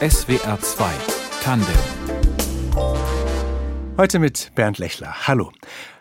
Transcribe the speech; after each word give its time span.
SWR 0.00 0.60
2 0.60 0.90
Tandem. 1.42 1.66
Heute 3.96 4.18
mit 4.18 4.52
Bernd 4.54 4.78
Lechler. 4.78 5.28
Hallo. 5.28 5.52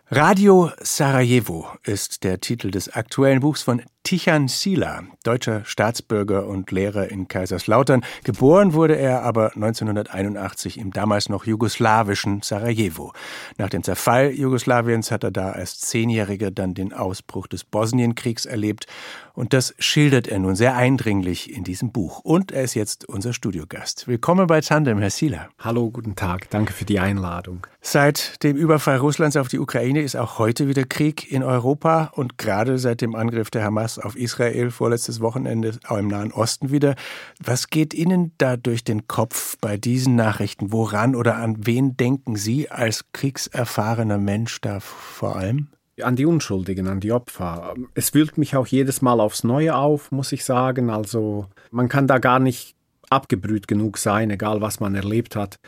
Radio 0.09 0.71
Sarajevo 0.79 1.68
ist 1.84 2.24
der 2.24 2.42
Titel 2.42 2.72
des 2.72 2.94
aktuellen 2.94 3.40
Buchs 3.40 3.62
von 3.62 3.82
Tichan 4.04 4.48
Sila, 4.48 5.04
deutscher 5.24 5.63
Staatsbürger 5.63 6.48
und 6.48 6.72
Lehrer 6.72 7.10
in 7.10 7.28
Kaiserslautern. 7.28 8.04
Geboren 8.24 8.74
wurde 8.74 8.97
er 8.97 9.22
aber 9.24 9.54
1981 9.54 10.79
im 10.79 10.92
damals 10.92 11.29
noch 11.29 11.46
jugoslawischen 11.46 12.42
Sarajevo. 12.42 13.13
Nach 13.58 13.70
dem 13.70 13.84
Zerfall 13.84 14.31
Jugoslawiens 14.31 15.12
hat 15.12 15.24
er 15.24 15.31
da 15.31 15.52
als 15.52 15.79
Zehnjähriger 15.79 16.49
dann 16.49 16.73
den 16.73 16.94
Ausbruch 16.94 17.48
des 17.48 17.63
Bosnienkriegs 17.63 18.45
erlebt. 18.45 18.88
Und 19.34 19.53
das 19.53 19.73
schildert 19.80 20.27
er 20.27 20.40
nun 20.40 20.55
sehr 20.55 20.76
eindringlich 20.76 21.55
in 21.55 21.63
diesem 21.63 21.91
Buch. 21.91 22.20
Und 22.20 22.52
er 22.52 22.63
ist 22.63 22.73
jetzt 22.73 23.08
unser 23.08 23.31
Studiogast. 23.31 24.08
Willkommen 24.08 24.48
bei 24.48 24.59
Tandem, 24.59 24.99
Herr 24.99 25.09
Sila. 25.09 25.47
Hallo, 25.59 25.89
guten 25.89 26.16
Tag. 26.16 26.49
Danke 26.49 26.73
für 26.73 26.83
die 26.83 26.99
Einladung. 26.99 27.66
Seit 27.81 28.44
dem 28.44 28.58
Überfall 28.58 28.97
Russlands 28.97 29.38
auf 29.38 29.47
die 29.47 29.59
Ukraine 29.59 30.02
ist 30.02 30.16
auch 30.16 30.38
heute 30.38 30.67
wieder 30.67 30.83
Krieg 30.83 31.31
in 31.31 31.44
Europa 31.44 32.11
und 32.13 32.38
gerade 32.38 32.77
seit 32.77 33.02
dem 33.02 33.16
Angriff 33.16 33.49
der 33.49 33.63
Hamas 33.63 33.91
Hamas 33.91 34.00
auf 34.00 34.16
Israel 34.16 34.72
vorletztes 34.72 35.22
Wochenende 35.22 35.77
auch 35.88 35.98
im 35.98 36.08
Nahen 36.08 36.31
Osten 36.31 36.72
wieder. 36.72 36.95
Was 37.44 37.70
geht 37.70 37.94
Ihnen 37.94 38.31
da 38.38 38.58
durch 38.58 38.84
den 38.84 39.08
Kopf 39.08 39.58
bei 39.59 39.77
diesen 39.77 40.16
Nachrichten? 40.16 40.72
Woran 40.72 41.16
oder 41.16 41.38
an 41.38 41.58
wen 41.66 41.98
denken 41.98 42.36
Sie 42.36 42.70
als 42.70 43.05
kriegserfahrener 43.14 44.17
Mensch 44.17 44.62
da 44.62 44.80
vor 44.80 45.36
allem? 45.36 45.67
An 46.02 46.16
die 46.16 46.26
Unschuldigen, 46.26 46.88
an 46.88 47.00
die 47.00 47.12
Opfer. 47.12 47.76
Es 47.94 48.14
wühlt 48.14 48.38
mich 48.38 48.55
auch 48.55 48.66
jedes 48.66 49.02
Mal 49.02 49.20
aufs 49.20 49.44
Neue 49.44 49.76
auf, 49.76 50.12
muss 50.12 50.31
ich 50.31 50.45
sagen. 50.45 50.89
Also 50.89 51.48
man 51.70 51.89
kann 51.89 52.08
da 52.08 52.17
gar 52.17 52.39
nicht 52.39 52.76
abgebrüht 53.09 53.67
genug 53.67 53.98
sein, 53.98 54.30
egal 54.31 54.62
was 54.62 54.80
man 54.80 54.95
erlebt 54.95 55.36
hat. 55.36 55.59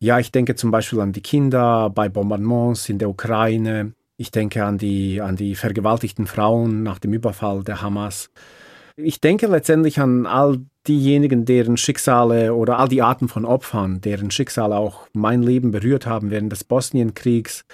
Ja, 0.00 0.18
ich 0.18 0.32
denke 0.32 0.56
zum 0.56 0.70
Beispiel 0.70 1.00
an 1.00 1.12
die 1.12 1.22
Kinder 1.22 1.90
bei 1.90 2.08
Bombardements 2.08 2.88
in 2.88 2.98
der 2.98 3.08
Ukraine. 3.08 3.92
Ich 4.20 4.32
denke 4.32 4.64
an 4.64 4.78
die, 4.78 5.20
an 5.20 5.36
die 5.36 5.54
vergewaltigten 5.54 6.26
Frauen 6.26 6.82
nach 6.82 6.98
dem 6.98 7.12
Überfall 7.12 7.62
der 7.62 7.82
Hamas. 7.82 8.30
Ich 8.96 9.20
denke 9.20 9.46
letztendlich 9.46 10.00
an 10.00 10.26
all 10.26 10.66
diejenigen, 10.88 11.44
deren 11.44 11.76
Schicksale 11.76 12.52
oder 12.52 12.80
all 12.80 12.88
die 12.88 13.00
Arten 13.00 13.28
von 13.28 13.44
Opfern, 13.44 14.00
deren 14.00 14.32
Schicksale 14.32 14.76
auch 14.76 15.06
mein 15.12 15.44
Leben 15.44 15.70
berührt 15.70 16.04
haben 16.04 16.32
während 16.32 16.50
des 16.50 16.64
Bosnienkriegs. 16.64 17.64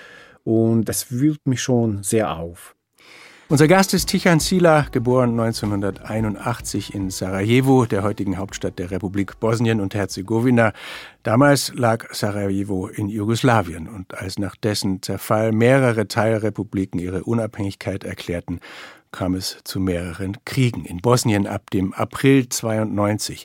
Und 0.43 0.85
das 0.85 1.11
wühlt 1.11 1.47
mich 1.47 1.63
schon 1.63 2.03
sehr 2.03 2.37
auf. 2.37 2.77
Unser 3.51 3.69
Gast 3.69 3.93
ist 3.93 4.07
Tichan 4.09 4.41
Sila, 4.41 4.87
geboren 4.91 5.39
1981 5.39 6.95
in 6.95 7.11
Sarajevo, 7.11 7.85
der 7.85 8.03
heutigen 8.03 8.39
Hauptstadt 8.39 8.79
der 8.79 8.91
Republik 8.91 9.39
Bosnien 9.39 9.83
und 9.83 9.95
Herzegowina. 9.95 10.73
Damals 11.25 11.71
lag 11.75 12.07
Sarajevo 12.15 12.89
in 12.89 13.11
Jugoslawien 13.11 13.87
und 13.87 14.15
als 14.15 14.39
nach 14.39 14.57
dessen 14.57 15.03
Zerfall 15.03 15.53
mehrere 15.53 16.09
Teilrepubliken 16.09 16.99
ihre 16.99 17.25
Unabhängigkeit 17.25 18.03
erklärten, 18.03 18.61
kam 19.13 19.35
es 19.35 19.59
zu 19.63 19.79
mehreren 19.79 20.39
Kriegen 20.47 20.87
in 20.87 21.03
Bosnien 21.03 21.47
ab 21.47 21.71
dem 21.71 21.93
April 21.93 22.49
92. 22.49 23.45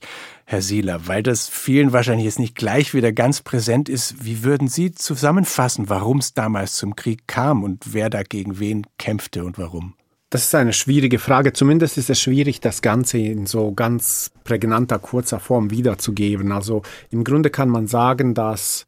Herr 0.52 0.64
Sieler, 0.64 1.06
weil 1.06 1.22
das 1.22 1.48
vielen 1.48 1.94
wahrscheinlich 1.94 2.26
jetzt 2.26 2.40
nicht 2.40 2.56
gleich 2.56 2.96
wieder 2.96 3.12
ganz 3.12 3.42
präsent 3.42 3.88
ist, 3.88 4.26
wie 4.26 4.44
würden 4.44 4.68
Sie 4.68 4.92
zusammenfassen, 4.92 5.90
warum 5.90 6.18
es 6.18 6.34
damals 6.34 6.74
zum 6.74 6.96
Krieg 6.96 7.28
kam 7.28 7.62
und 7.62 7.94
wer 7.94 8.10
da 8.10 8.24
gegen 8.24 8.58
wen 8.58 8.88
kämpfte 8.98 9.44
und 9.44 9.60
warum? 9.60 9.94
Das 10.32 10.46
ist 10.46 10.56
eine 10.56 10.74
schwierige 10.74 11.20
Frage. 11.20 11.54
Zumindest 11.54 12.00
ist 12.00 12.10
es 12.10 12.20
schwierig, 12.20 12.62
das 12.62 12.82
Ganze 12.82 13.20
in 13.20 13.46
so 13.46 13.74
ganz 13.74 14.32
prägnanter, 14.44 14.98
kurzer 14.98 15.40
Form 15.40 15.70
wiederzugeben. 15.70 16.52
Also 16.52 16.82
im 17.12 17.24
Grunde 17.24 17.52
kann 17.52 17.70
man 17.70 17.86
sagen, 17.86 18.34
dass 18.34 18.88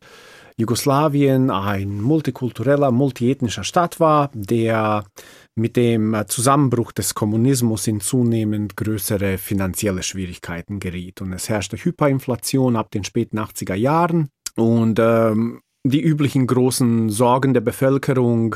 Jugoslawien 0.61 1.49
ein 1.49 2.01
multikultureller, 2.01 2.91
multiethnischer 2.91 3.63
Staat 3.63 3.99
war, 3.99 4.29
der 4.33 5.03
mit 5.55 5.75
dem 5.75 6.15
Zusammenbruch 6.27 6.91
des 6.91 7.15
Kommunismus 7.15 7.87
in 7.87 7.99
zunehmend 7.99 8.77
größere 8.77 9.37
finanzielle 9.37 10.03
Schwierigkeiten 10.03 10.79
geriet. 10.79 11.21
Und 11.21 11.33
es 11.33 11.49
herrschte 11.49 11.77
Hyperinflation 11.77 12.75
ab 12.75 12.91
den 12.91 13.03
späten 13.03 13.39
80er 13.39 13.73
Jahren 13.73 14.29
und 14.55 14.99
ähm, 14.99 15.61
die 15.83 16.01
üblichen 16.01 16.45
großen 16.45 17.09
Sorgen 17.09 17.53
der 17.55 17.61
Bevölkerung 17.61 18.55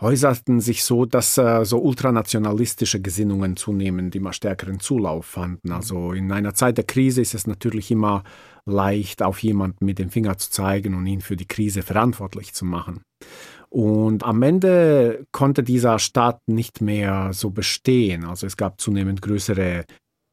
äußerten 0.00 0.60
sich 0.60 0.84
so, 0.84 1.04
dass 1.04 1.36
äh, 1.38 1.64
so 1.64 1.78
ultranationalistische 1.78 3.00
Gesinnungen 3.00 3.56
zunehmend 3.56 4.14
immer 4.14 4.32
stärkeren 4.32 4.80
Zulauf 4.80 5.26
fanden. 5.26 5.72
Also 5.72 6.12
in 6.12 6.32
einer 6.32 6.54
Zeit 6.54 6.78
der 6.78 6.84
Krise 6.84 7.20
ist 7.20 7.34
es 7.34 7.46
natürlich 7.46 7.90
immer 7.90 8.24
leicht, 8.64 9.22
auf 9.22 9.42
jemanden 9.42 9.84
mit 9.84 9.98
dem 9.98 10.10
Finger 10.10 10.38
zu 10.38 10.50
zeigen 10.50 10.94
und 10.94 11.06
ihn 11.06 11.20
für 11.20 11.36
die 11.36 11.46
Krise 11.46 11.82
verantwortlich 11.82 12.54
zu 12.54 12.64
machen. 12.64 13.02
Und 13.68 14.24
am 14.24 14.42
Ende 14.42 15.24
konnte 15.32 15.62
dieser 15.62 15.98
Staat 15.98 16.40
nicht 16.48 16.80
mehr 16.80 17.32
so 17.32 17.50
bestehen. 17.50 18.24
Also 18.24 18.46
es 18.46 18.56
gab 18.56 18.80
zunehmend 18.80 19.22
größere 19.22 19.84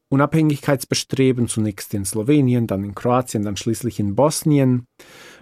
Unabhängigkeitsbestreben, 0.10 1.48
zunächst 1.48 1.94
in 1.94 2.06
Slowenien, 2.06 2.66
dann 2.66 2.84
in 2.84 2.96
Kroatien, 2.96 3.44
dann 3.44 3.58
schließlich 3.58 4.00
in 4.00 4.16
Bosnien. 4.16 4.86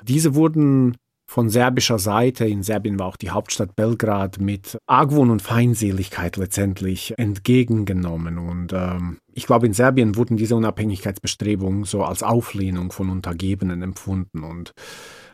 Diese 0.04 0.36
wurden 0.36 0.98
von 1.36 1.50
serbischer 1.50 2.00
Seite, 2.00 2.46
in 2.46 2.64
Serbien 2.64 2.98
war 2.98 3.08
auch 3.08 3.18
die 3.18 3.30
Hauptstadt 3.30 3.76
Belgrad, 3.76 4.40
mit 4.40 4.78
Argwohn 4.88 5.30
und 5.30 5.42
Feindseligkeit 5.42 6.38
letztendlich 6.38 7.14
entgegengenommen. 7.18 8.38
Und 8.38 8.72
ähm, 8.72 9.18
ich 9.36 9.46
glaube, 9.46 9.66
in 9.66 9.74
Serbien 9.74 10.16
wurden 10.16 10.38
diese 10.38 10.56
Unabhängigkeitsbestrebungen 10.56 11.84
so 11.84 12.04
als 12.06 12.24
Auflehnung 12.24 12.94
von 12.94 13.10
Untergebenen 13.10 13.82
empfunden. 13.82 14.44
Und 14.46 14.72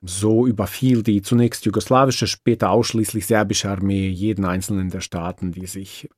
so 0.01 0.47
überfiel 0.47 1.03
die 1.03 1.21
zunächst 1.21 1.65
jugoslawische, 1.65 2.25
später 2.25 2.71
ausschließlich 2.71 3.27
serbische 3.27 3.69
Armee 3.69 4.07
jeden 4.09 4.43
einzelnen 4.43 4.89
der 4.89 5.01
Staaten, 5.01 5.51
die 5.51 5.67
sich, 5.67 6.09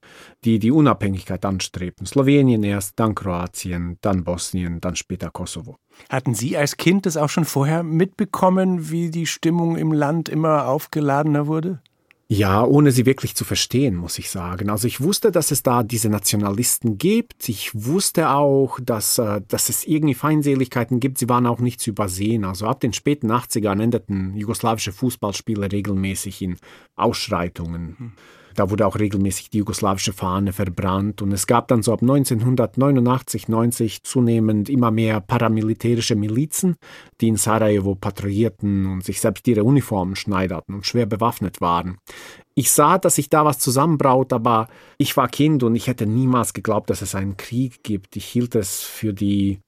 die 0.46 0.60
die 0.60 0.72
Unabhängigkeit 0.72 1.44
anstrebten. 1.44 2.06
Slowenien 2.08 2.64
erst, 2.64 2.98
dann 3.02 3.16
Kroatien, 3.16 3.98
dann 4.00 4.24
Bosnien, 4.24 4.80
dann 4.80 4.96
später 4.96 5.30
Kosovo. 5.30 5.76
Hatten 6.10 6.34
Sie 6.36 6.56
als 6.56 6.78
Kind 6.78 7.06
das 7.06 7.18
auch 7.18 7.30
schon 7.30 7.44
vorher 7.44 7.84
mitbekommen, 7.84 8.90
wie 8.92 9.12
die 9.12 9.26
Stimmung 9.26 9.76
im 9.76 9.92
Land 9.92 10.30
immer 10.30 10.68
aufgeladener 10.68 11.48
wurde? 11.48 11.82
Ja, 12.30 12.64
ohne 12.64 12.92
sie 12.92 13.06
wirklich 13.06 13.36
zu 13.36 13.44
verstehen, 13.44 13.96
muss 13.96 14.18
ich 14.18 14.30
sagen. 14.30 14.70
Also 14.70 14.88
ich 14.88 15.02
wusste, 15.02 15.32
dass 15.32 15.52
es 15.52 15.62
da 15.62 15.84
diese 15.84 16.10
Nationalisten 16.10 16.98
gibt. 16.98 17.48
Ich 17.50 17.72
wusste 17.74 18.30
auch, 18.30 18.80
dass, 18.82 19.18
äh, 19.18 19.42
dass 19.48 19.70
es 19.70 19.86
irgendwie 19.86 20.16
Feindseligkeiten 20.16 21.00
gibt. 21.00 21.18
Sie 21.18 21.30
waren 21.30 21.46
auch 21.46 21.60
nicht 21.60 21.82
zu 21.82 21.90
übersehen. 21.90 22.46
Also 22.46 22.66
ab 22.66 22.80
den 22.80 22.94
späten 22.94 23.32
80ern 23.32 23.82
endeten 23.82 24.36
jugoslawische 24.36 24.94
Fußballspiele 24.94 25.72
regelmäßig 25.72 26.42
in 26.42 26.58
Ausschreitungen. 26.96 27.96
Hm. 27.98 28.12
Da 28.56 28.70
wurde 28.70 28.86
auch 28.88 28.98
regelmäßig 28.98 29.50
die 29.50 29.60
jugoslawische 29.60 30.14
Fahne 30.14 30.54
verbrannt 30.54 31.22
und 31.22 31.32
es 31.32 31.48
gab 31.48 31.68
dann 31.68 31.84
so 31.84 31.94
ab 31.94 32.02
1989, 32.02 33.48
90 33.48 34.04
zunehmend 34.04 34.70
immer 34.70 34.92
mehr 34.92 35.22
paramilitärische 35.22 36.16
Milizen, 36.16 36.76
die 37.22 37.30
in 37.30 37.38
Sarajevo 37.38 37.96
patrouillierten 37.96 38.86
und 38.86 39.04
sich 39.04 39.20
selbst 39.22 39.48
ihre 39.48 39.64
Uniformen 39.64 40.16
schneiderten 40.16 40.76
und 40.76 40.86
schwer 40.86 41.06
bewaffnet 41.06 41.62
waren. 41.62 41.98
Ich 42.56 42.72
sah, 42.72 43.00
dass 43.00 43.16
sich 43.16 43.30
da 43.30 43.46
was 43.46 43.58
zusammenbraut, 43.58 44.32
aber 44.32 44.68
ich 44.98 45.18
war 45.18 45.28
Kind 45.28 45.64
und 45.64 45.76
ich 45.76 45.88
hätte 45.88 46.06
niemals 46.06 46.54
geglaubt, 46.54 46.90
dass 46.90 47.02
es 47.02 47.16
einen 47.16 47.36
Krieg 47.36 47.84
gibt. 47.84 48.16
Ich 48.16 48.26
hielt 48.26 48.54
es 48.56 48.82
für 48.82 49.14
die 49.14 49.60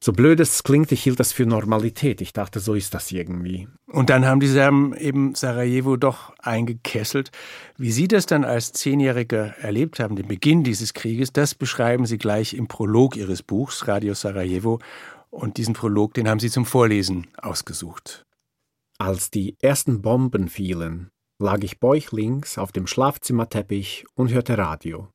so 0.00 0.12
blöd 0.12 0.38
es 0.38 0.62
klingt, 0.62 0.92
ich 0.92 1.02
hielt 1.02 1.18
das 1.18 1.32
für 1.32 1.44
Normalität. 1.44 2.20
Ich 2.20 2.32
dachte, 2.32 2.60
so 2.60 2.74
ist 2.74 2.94
das 2.94 3.10
irgendwie. 3.10 3.66
Und 3.86 4.10
dann 4.10 4.24
haben 4.26 4.38
die 4.38 4.46
Serben 4.46 4.94
eben 4.94 5.34
Sarajevo 5.34 5.96
doch 5.96 6.32
eingekesselt. 6.38 7.32
Wie 7.76 7.90
Sie 7.90 8.06
das 8.06 8.26
dann 8.26 8.44
als 8.44 8.72
Zehnjähriger 8.72 9.56
erlebt 9.58 9.98
haben, 9.98 10.14
den 10.14 10.28
Beginn 10.28 10.62
dieses 10.62 10.94
Krieges, 10.94 11.32
das 11.32 11.56
beschreiben 11.56 12.06
Sie 12.06 12.18
gleich 12.18 12.54
im 12.54 12.68
Prolog 12.68 13.16
Ihres 13.16 13.42
Buchs 13.42 13.88
Radio 13.88 14.14
Sarajevo. 14.14 14.78
Und 15.30 15.56
diesen 15.56 15.74
Prolog, 15.74 16.14
den 16.14 16.28
haben 16.28 16.40
Sie 16.40 16.50
zum 16.50 16.64
Vorlesen 16.64 17.26
ausgesucht. 17.36 18.24
Als 18.98 19.30
die 19.30 19.56
ersten 19.60 20.00
Bomben 20.00 20.48
fielen, 20.48 21.10
lag 21.40 21.62
ich 21.62 21.80
bäuchlings 21.80 22.56
auf 22.56 22.70
dem 22.70 22.86
Schlafzimmerteppich 22.86 24.06
und 24.14 24.32
hörte 24.32 24.58
Radio. 24.58 25.08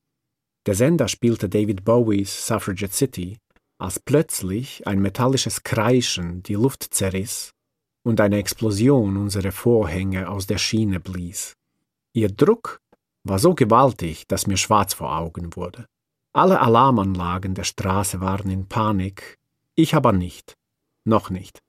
Der 0.66 0.74
Sender 0.74 1.08
spielte 1.08 1.48
David 1.48 1.84
Bowies 1.84 2.46
Suffragette 2.46 2.94
City 2.94 3.38
als 3.78 3.98
plötzlich 3.98 4.86
ein 4.86 5.00
metallisches 5.00 5.62
Kreischen 5.62 6.42
die 6.42 6.54
Luft 6.54 6.94
zerriss 6.94 7.52
und 8.02 8.20
eine 8.20 8.38
Explosion 8.38 9.16
unsere 9.16 9.52
Vorhänge 9.52 10.28
aus 10.28 10.46
der 10.46 10.58
Schiene 10.58 11.00
blies. 11.00 11.56
Ihr 12.12 12.28
Druck 12.28 12.80
war 13.24 13.38
so 13.38 13.54
gewaltig, 13.54 14.26
dass 14.28 14.46
mir 14.46 14.56
schwarz 14.56 14.94
vor 14.94 15.16
Augen 15.16 15.56
wurde. 15.56 15.86
Alle 16.32 16.60
Alarmanlagen 16.60 17.54
der 17.54 17.64
Straße 17.64 18.20
waren 18.20 18.50
in 18.50 18.66
Panik, 18.66 19.38
ich 19.74 19.94
aber 19.94 20.12
nicht, 20.12 20.56
noch 21.04 21.30
nicht. 21.30 21.62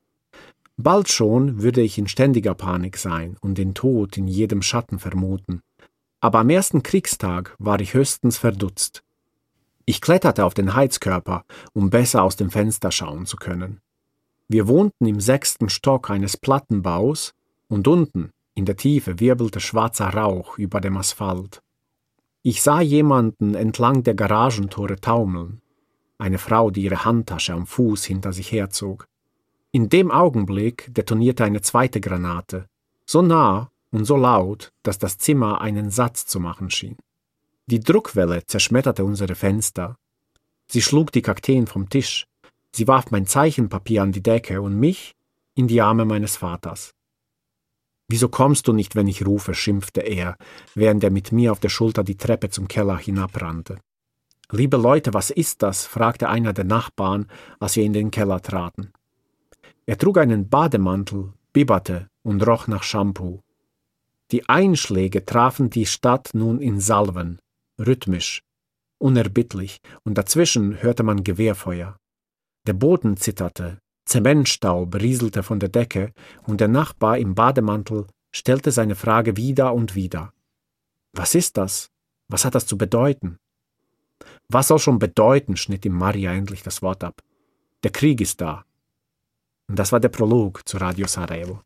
Bald 0.77 1.09
schon 1.09 1.61
würde 1.61 1.81
ich 1.81 1.97
in 1.97 2.07
ständiger 2.07 2.53
Panik 2.53 2.97
sein 2.97 3.37
und 3.39 3.57
den 3.57 3.73
Tod 3.73 4.17
in 4.17 4.27
jedem 4.27 4.61
Schatten 4.61 4.99
vermuten. 4.99 5.61
Aber 6.19 6.39
am 6.39 6.49
ersten 6.49 6.83
Kriegstag 6.83 7.55
war 7.59 7.79
ich 7.79 7.93
höchstens 7.93 8.37
verdutzt. 8.37 9.04
Ich 9.85 10.01
kletterte 10.01 10.45
auf 10.45 10.55
den 10.55 10.73
Heizkörper, 10.73 11.45
um 11.73 11.91
besser 11.91 12.23
aus 12.23 12.35
dem 12.35 12.49
Fenster 12.49 12.91
schauen 12.91 13.25
zu 13.25 13.37
können. 13.37 13.81
Wir 14.47 14.67
wohnten 14.67 15.05
im 15.05 15.19
sechsten 15.19 15.69
Stock 15.69 16.09
eines 16.09 16.37
Plattenbaus 16.37 17.33
und 17.67 17.87
unten, 17.87 18.31
in 18.55 18.65
der 18.65 18.77
Tiefe, 18.77 19.19
wirbelte 19.19 19.59
schwarzer 19.59 20.09
Rauch 20.09 20.57
über 20.57 20.81
dem 20.81 20.97
Asphalt. 20.97 21.61
Ich 22.41 22.61
sah 22.61 22.81
jemanden 22.81 23.55
entlang 23.55 24.03
der 24.03 24.15
Garagentore 24.15 24.99
taumeln, 25.01 25.61
eine 26.17 26.37
Frau, 26.37 26.71
die 26.71 26.83
ihre 26.83 27.05
Handtasche 27.05 27.53
am 27.53 27.67
Fuß 27.67 28.05
hinter 28.05 28.33
sich 28.33 28.51
herzog. 28.51 29.07
In 29.71 29.89
dem 29.89 30.09
Augenblick 30.09 30.93
detonierte 30.93 31.43
eine 31.43 31.61
zweite 31.61 31.99
Granate, 31.99 32.67
so 33.05 33.21
nah 33.21 33.71
und 33.91 34.05
so 34.05 34.15
laut, 34.15 34.71
dass 34.83 34.97
das 34.97 35.17
Zimmer 35.17 35.61
einen 35.61 35.89
Satz 35.89 36.25
zu 36.25 36.39
machen 36.39 36.71
schien. 36.71 36.97
Die 37.67 37.79
Druckwelle 37.79 38.45
zerschmetterte 38.45 39.03
unsere 39.03 39.35
Fenster. 39.35 39.97
Sie 40.67 40.81
schlug 40.81 41.11
die 41.11 41.21
Kakteen 41.21 41.67
vom 41.67 41.89
Tisch, 41.89 42.25
Sie 42.75 42.89
warf 42.89 43.09
mein 43.09 43.25
Zeichenpapier 43.25 44.03
an 44.03 44.11
die 44.11 44.21
Decke 44.21 44.61
und 44.61 44.77
mich 44.77 45.15
in 45.53 45.69
die 45.69 45.81
Arme 45.81 46.03
meines 46.03 46.35
Vaters. 46.35 46.91
Wieso 48.09 48.27
kommst 48.27 48.67
du 48.67 48.73
nicht, 48.73 48.95
wenn 48.95 49.07
ich 49.07 49.25
rufe? 49.25 49.53
schimpfte 49.53 50.01
er, 50.01 50.35
während 50.73 51.01
er 51.01 51.09
mit 51.09 51.31
mir 51.31 51.53
auf 51.53 51.61
der 51.61 51.69
Schulter 51.69 52.03
die 52.03 52.17
Treppe 52.17 52.49
zum 52.49 52.67
Keller 52.67 52.97
hinabrannte. 52.97 53.79
Liebe 54.51 54.75
Leute, 54.75 55.13
was 55.13 55.29
ist 55.29 55.63
das? 55.63 55.85
fragte 55.85 56.27
einer 56.27 56.51
der 56.51 56.65
Nachbarn, 56.65 57.27
als 57.61 57.77
wir 57.77 57.85
in 57.85 57.93
den 57.93 58.11
Keller 58.11 58.41
traten. 58.41 58.91
Er 59.85 59.97
trug 59.97 60.17
einen 60.17 60.49
Bademantel, 60.49 61.31
bibberte 61.53 62.09
und 62.23 62.45
roch 62.45 62.67
nach 62.67 62.83
Shampoo. 62.83 63.41
Die 64.31 64.49
Einschläge 64.49 65.25
trafen 65.25 65.69
die 65.69 65.85
Stadt 65.85 66.31
nun 66.33 66.59
in 66.59 66.81
Salven, 66.81 67.39
rhythmisch, 67.79 68.43
unerbittlich, 68.97 69.79
und 70.03 70.17
dazwischen 70.17 70.81
hörte 70.81 71.03
man 71.03 71.23
Gewehrfeuer. 71.23 71.97
Der 72.67 72.73
Boden 72.73 73.17
zitterte, 73.17 73.79
Zementstaub 74.05 74.95
rieselte 74.95 75.43
von 75.43 75.59
der 75.59 75.69
Decke, 75.69 76.13
und 76.43 76.61
der 76.61 76.67
Nachbar 76.67 77.17
im 77.17 77.35
Bademantel 77.35 78.07
stellte 78.31 78.71
seine 78.71 78.95
Frage 78.95 79.37
wieder 79.37 79.73
und 79.73 79.95
wieder. 79.95 80.33
Was 81.13 81.35
ist 81.35 81.57
das? 81.57 81.89
Was 82.27 82.45
hat 82.45 82.55
das 82.55 82.65
zu 82.65 82.77
bedeuten? 82.77 83.37
Was 84.49 84.67
soll 84.67 84.79
schon 84.79 84.99
bedeuten, 84.99 85.57
schnitt 85.57 85.85
ihm 85.85 85.93
Maria 85.93 86.33
endlich 86.33 86.63
das 86.63 86.81
Wort 86.81 87.03
ab. 87.03 87.21
Der 87.83 87.91
Krieg 87.91 88.21
ist 88.21 88.41
da. 88.41 88.65
Und 89.67 89.79
das 89.79 89.91
war 89.91 89.99
der 89.99 90.09
Prolog 90.09 90.67
zu 90.67 90.77
Radio 90.77 91.07
Sarajevo. 91.07 91.61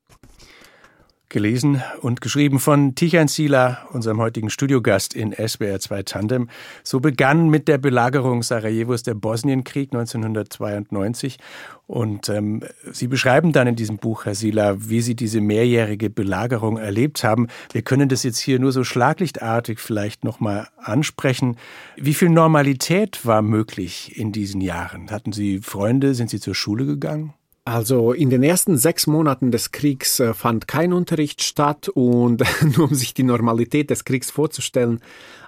Gelesen 1.30 1.84
und 2.02 2.22
geschrieben 2.22 2.60
von 2.60 2.96
Tichan 2.96 3.28
Sila, 3.28 3.88
unserem 3.94 4.20
heutigen 4.20 4.50
Studiogast 4.50 5.14
in 5.14 5.32
SBR 5.32 5.80
2 5.80 6.04
Tandem. 6.04 6.50
So 6.84 7.00
begann 7.00 7.50
mit 7.50 7.68
der 7.68 7.78
Belagerung 7.78 8.42
Sarajevos 8.42 9.04
der 9.04 9.14
Bosnienkrieg 9.14 9.94
1992. 9.94 11.38
Und 11.86 12.30
ähm, 12.30 12.64
Sie 12.92 13.08
beschreiben 13.08 13.52
dann 13.52 13.68
in 13.68 13.76
diesem 13.76 13.98
Buch, 13.98 14.26
Herr 14.26 14.34
Sila, 14.34 14.76
wie 14.90 15.02
Sie 15.02 15.16
diese 15.16 15.40
mehrjährige 15.40 16.10
Belagerung 16.10 16.78
erlebt 16.78 17.24
haben. 17.24 17.48
Wir 17.72 17.84
können 17.84 18.10
das 18.10 18.24
jetzt 18.24 18.40
hier 18.40 18.60
nur 18.60 18.72
so 18.72 18.84
schlaglichtartig 18.84 19.80
vielleicht 19.80 20.24
nochmal 20.24 20.68
ansprechen. 20.78 21.58
Wie 21.96 22.14
viel 22.16 22.30
Normalität 22.30 23.26
war 23.26 23.44
möglich 23.44 24.18
in 24.18 24.32
diesen 24.32 24.62
Jahren? 24.62 25.12
Hatten 25.12 25.32
Sie 25.32 25.60
Freunde? 25.60 26.16
Sind 26.16 26.32
Sie 26.32 26.40
zur 26.40 26.56
Schule 26.56 26.86
gegangen? 26.86 27.34
Also 27.70 28.14
in 28.14 28.32
den 28.32 28.42
ersten 28.42 28.78
sechs 28.78 29.06
Monaten 29.06 29.52
des 29.52 29.72
Kriegs 29.72 30.20
äh, 30.20 30.34
fand 30.34 30.68
kein 30.68 30.92
Unterricht 30.92 31.44
statt 31.44 31.88
und 31.88 32.44
nur 32.76 32.88
um 32.88 32.96
sich 32.96 33.14
die 33.14 33.22
Normalität 33.22 33.92
des 33.92 34.06
Kriegs 34.06 34.32
vorzustellen, 34.32 35.02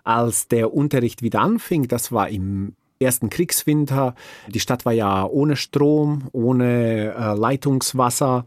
als 0.03 0.47
der 0.47 0.71
Unterricht 0.71 1.23
wieder 1.23 1.41
anfing, 1.41 1.87
das 1.87 2.11
war 2.11 2.29
im 2.29 2.75
ersten 2.99 3.31
Kriegswinter, 3.31 4.13
die 4.49 4.59
Stadt 4.59 4.85
war 4.85 4.93
ja 4.93 5.25
ohne 5.25 5.55
Strom, 5.55 6.27
ohne 6.31 7.15
äh, 7.15 7.33
Leitungswasser 7.33 8.45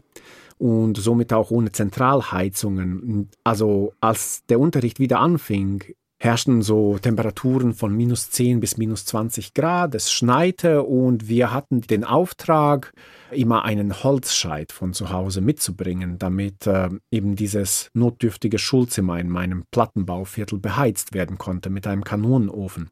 und 0.57 0.95
somit 0.95 1.33
auch 1.33 1.51
ohne 1.51 1.73
Zentralheizungen. 1.73 3.29
Also 3.43 3.91
als 3.99 4.45
der 4.47 4.61
Unterricht 4.61 5.01
wieder 5.01 5.19
anfing, 5.19 5.83
herrschten 6.25 6.63
so 6.63 6.97
Temperaturen 6.97 7.73
von 7.73 7.95
minus 7.95 8.31
10 8.31 8.59
bis 8.59 8.77
minus 8.77 9.05
20 9.05 9.53
Grad, 9.53 9.93
es 9.93 10.11
schneite 10.11 10.83
und 10.83 11.29
wir 11.29 11.53
hatten 11.53 11.81
den 11.81 12.03
Auftrag, 12.03 12.93
immer 13.31 13.63
einen 13.63 14.03
Holzscheit 14.03 14.71
von 14.71 14.93
zu 14.93 15.11
Hause 15.11 15.41
mitzubringen, 15.41 16.17
damit 16.17 16.65
äh, 16.65 16.89
eben 17.11 17.35
dieses 17.35 17.91
notdürftige 17.93 18.57
Schulzimmer 18.57 19.19
in 19.19 19.29
meinem 19.29 19.65
Plattenbauviertel 19.69 20.59
beheizt 20.59 21.13
werden 21.13 21.37
konnte 21.37 21.69
mit 21.69 21.85
einem 21.85 22.03
Kanonenofen. 22.03 22.89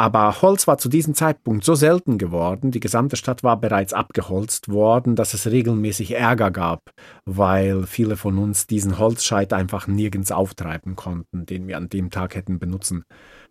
Aber 0.00 0.40
Holz 0.40 0.66
war 0.66 0.78
zu 0.78 0.88
diesem 0.88 1.14
Zeitpunkt 1.14 1.62
so 1.62 1.74
selten 1.74 2.16
geworden, 2.16 2.70
die 2.70 2.80
gesamte 2.80 3.16
Stadt 3.16 3.42
war 3.42 3.60
bereits 3.60 3.92
abgeholzt 3.92 4.70
worden, 4.70 5.14
dass 5.14 5.34
es 5.34 5.46
regelmäßig 5.46 6.12
Ärger 6.12 6.50
gab, 6.50 6.94
weil 7.26 7.82
viele 7.82 8.16
von 8.16 8.38
uns 8.38 8.66
diesen 8.66 8.98
Holzscheit 8.98 9.52
einfach 9.52 9.88
nirgends 9.88 10.32
auftreiben 10.32 10.96
konnten, 10.96 11.44
den 11.44 11.68
wir 11.68 11.76
an 11.76 11.90
dem 11.90 12.08
Tag 12.08 12.34
hätten 12.34 12.58
benutzen 12.58 13.04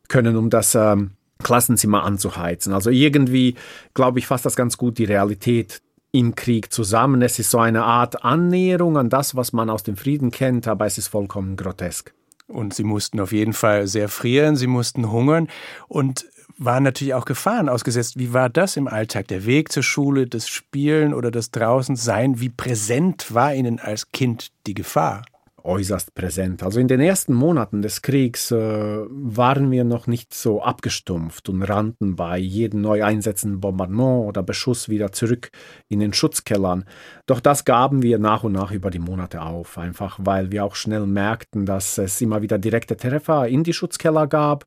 können, 0.08 0.36
um 0.38 0.50
das 0.50 0.74
ähm, 0.74 1.12
Klassenzimmer 1.38 2.02
anzuheizen. 2.02 2.74
Also 2.74 2.90
irgendwie, 2.90 3.54
glaube 3.94 4.18
ich, 4.18 4.26
fasst 4.26 4.48
das 4.48 4.56
ganz 4.56 4.76
gut 4.76 4.98
die 4.98 5.06
Realität 5.06 5.84
im 6.12 6.34
Krieg 6.34 6.74
zusammen. 6.74 7.22
Es 7.22 7.38
ist 7.38 7.52
so 7.52 7.60
eine 7.60 7.84
Art 7.84 8.26
Annäherung 8.26 8.98
an 8.98 9.12
das, 9.12 9.36
was 9.36 9.54
man 9.54 9.70
aus 9.70 9.84
dem 9.84 9.98
Frieden 9.98 10.32
kennt, 10.32 10.68
aber 10.68 10.88
es 10.88 10.98
ist 10.98 11.10
vollkommen 11.10 11.58
grotesk. 11.58 12.16
Und 12.48 12.74
sie 12.74 12.84
mussten 12.84 13.20
auf 13.20 13.32
jeden 13.32 13.54
Fall 13.54 13.86
sehr 13.86 14.10
frieren, 14.10 14.56
sie 14.56 14.66
mussten 14.66 15.12
hungern 15.12 15.48
und 15.88 16.26
waren 16.60 16.84
natürlich 16.84 17.14
auch 17.14 17.26
Gefahren 17.26 17.70
ausgesetzt. 17.70 18.20
Wie 18.20 18.34
war 18.34 18.50
das 18.50 18.78
im 18.78 18.88
Alltag? 18.88 19.28
Der 19.30 19.46
Weg 19.46 19.72
zur 19.72 19.84
Schule, 19.84 20.28
das 20.28 20.48
Spielen 20.48 21.14
oder 21.14 21.32
das 21.32 21.52
Draußensein? 21.52 22.40
Wie 22.40 22.50
präsent 22.50 23.34
war 23.34 23.56
Ihnen 23.56 23.80
als 23.80 24.12
Kind 24.12 24.52
die 24.68 24.74
Gefahr? 24.74 25.24
äußerst 25.64 26.16
präsent. 26.16 26.64
Also 26.64 26.80
in 26.80 26.88
den 26.88 27.00
ersten 27.00 27.34
Monaten 27.34 27.82
des 27.82 28.02
Kriegs 28.02 28.52
äh, 28.52 28.58
waren 28.58 29.72
wir 29.72 29.84
noch 29.84 30.08
nicht 30.08 30.34
so 30.34 30.62
abgestumpft 30.62 31.50
und 31.50 31.62
rannten 31.62 32.16
bei 32.16 32.38
jedem 32.38 32.82
neu 32.82 33.04
einsetzenden 33.04 33.60
Bombardement 33.60 34.28
oder 34.28 34.44
Beschuss 34.44 34.90
wieder 34.90 35.12
zurück 35.12 35.52
in 35.88 36.00
den 36.00 36.14
Schutzkellern. 36.14 36.86
Doch 37.26 37.40
das 37.40 37.66
gaben 37.66 38.02
wir 38.02 38.20
nach 38.20 38.44
und 38.44 38.54
nach 38.54 38.72
über 38.72 38.90
die 38.90 39.00
Monate 39.00 39.42
auf, 39.42 39.78
einfach 39.78 40.20
weil 40.22 40.52
wir 40.52 40.66
auch 40.66 40.76
schnell 40.76 41.06
merkten, 41.06 41.66
dass 41.66 41.98
es 41.98 42.22
immer 42.22 42.42
wieder 42.42 42.58
direkte 42.58 42.98
Treffer 42.98 43.48
in 43.48 43.64
die 43.64 43.74
Schutzkeller 43.74 44.28
gab 44.28 44.66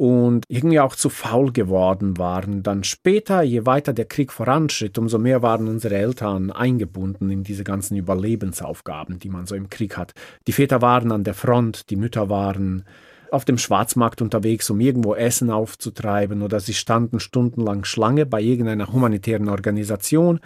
und 0.00 0.44
irgendwie 0.48 0.80
auch 0.80 0.96
zu 0.96 1.10
faul 1.10 1.52
geworden 1.52 2.16
waren. 2.16 2.62
Dann 2.62 2.84
später, 2.84 3.42
je 3.42 3.66
weiter 3.66 3.92
der 3.92 4.06
Krieg 4.06 4.32
voranschritt, 4.32 4.96
umso 4.96 5.18
mehr 5.18 5.42
waren 5.42 5.68
unsere 5.68 5.94
Eltern 5.94 6.50
eingebunden 6.50 7.28
in 7.28 7.44
diese 7.44 7.64
ganzen 7.64 7.98
Überlebensaufgaben, 7.98 9.18
die 9.18 9.28
man 9.28 9.44
so 9.44 9.54
im 9.54 9.68
Krieg 9.68 9.98
hat. 9.98 10.14
Die 10.46 10.52
Väter 10.52 10.80
waren 10.80 11.12
an 11.12 11.22
der 11.22 11.34
Front, 11.34 11.90
die 11.90 11.96
Mütter 11.96 12.30
waren 12.30 12.86
auf 13.30 13.44
dem 13.44 13.58
Schwarzmarkt 13.58 14.22
unterwegs, 14.22 14.70
um 14.70 14.80
irgendwo 14.80 15.14
Essen 15.14 15.50
aufzutreiben 15.50 16.40
oder 16.40 16.60
sie 16.60 16.72
standen 16.72 17.20
stundenlang 17.20 17.84
Schlange 17.84 18.24
bei 18.24 18.40
irgendeiner 18.40 18.90
humanitären 18.90 19.50
Organisation. 19.50 20.40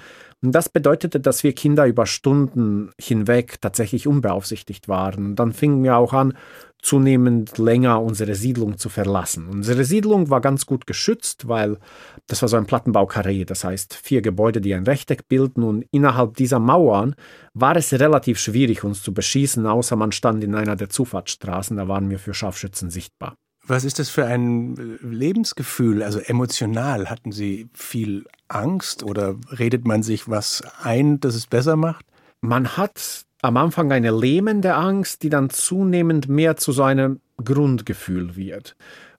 Und 0.45 0.53
das 0.53 0.69
bedeutete, 0.69 1.21
dass 1.21 1.43
wir 1.43 1.55
Kinder 1.55 1.87
über 1.87 2.05
Stunden 2.05 2.91
hinweg 3.01 3.63
tatsächlich 3.63 4.07
unbeaufsichtigt 4.07 4.89
waren. 4.89 5.37
Dann 5.37 5.53
fingen 5.53 5.83
wir 5.83 5.97
auch 5.97 6.13
an, 6.13 6.35
zunehmend 6.83 7.57
länger 7.57 8.03
unsere 8.03 8.35
Siedlung 8.35 8.77
zu 8.77 8.91
verlassen. 8.91 9.49
Unsere 9.49 9.85
Siedlung 9.85 10.29
war 10.29 10.43
ganz 10.43 10.67
gut 10.67 10.87
geschützt, 10.87 11.49
weil 11.49 11.79
das 12.27 12.43
war 12.43 12.51
so 12.51 12.59
ein 12.59 12.67
Plattenbaukarree, 12.67 13.47
das 13.47 13.65
heißt 13.65 13.95
vier 13.95 14.21
Gebäude, 14.21 14.61
die 14.61 14.75
ein 14.75 14.85
Rechteck 14.85 15.29
bilden 15.29 15.63
und 15.63 15.87
innerhalb 15.93 16.37
dieser 16.37 16.59
Mauern 16.59 17.15
war 17.55 17.75
es 17.77 17.95
relativ 17.95 18.39
schwierig, 18.39 18.85
uns 18.85 19.03
zu 19.03 19.15
beschießen, 19.15 19.67
außer 19.67 19.97
man 19.97 20.13
stand 20.13 20.45
in 20.45 20.55
einer 20.55 20.77
der 20.77 20.91
Zufahrtsstraßen, 20.91 21.79
da 21.79 21.89
waren 21.89 22.11
wir 22.11 22.19
für 22.19 22.35
Scharfschützen 22.35 22.91
sichtbar. 22.91 23.35
Was 23.67 23.85
ist 23.85 23.99
das 23.99 24.11
für 24.11 24.27
ein 24.27 24.99
Lebensgefühl, 25.03 26.03
also 26.03 26.19
emotional? 26.19 27.09
Hatten 27.09 27.33
Sie 27.33 27.69
viel 27.73 28.27
Angst 28.49 29.03
oder 29.03 29.37
redet 29.59 29.87
man 29.87 30.03
sich 30.03 30.29
was 30.29 30.63
ein, 30.83 31.19
dass 31.21 31.35
es 31.35 31.47
besser 31.47 31.77
macht? 31.77 32.05
Man 32.43 32.77
hat 32.77 33.25
am 33.41 33.57
Anfang 33.57 33.91
eine 33.91 34.11
lähmende 34.11 34.75
Angst, 34.75 35.23
die 35.23 35.31
dann 35.31 35.49
zunehmend 35.49 36.29
mehr 36.29 36.57
zu 36.57 36.73
so 36.73 36.83
einem 36.83 37.21
Grundgefühl 37.43 38.37
wird. 38.37 38.77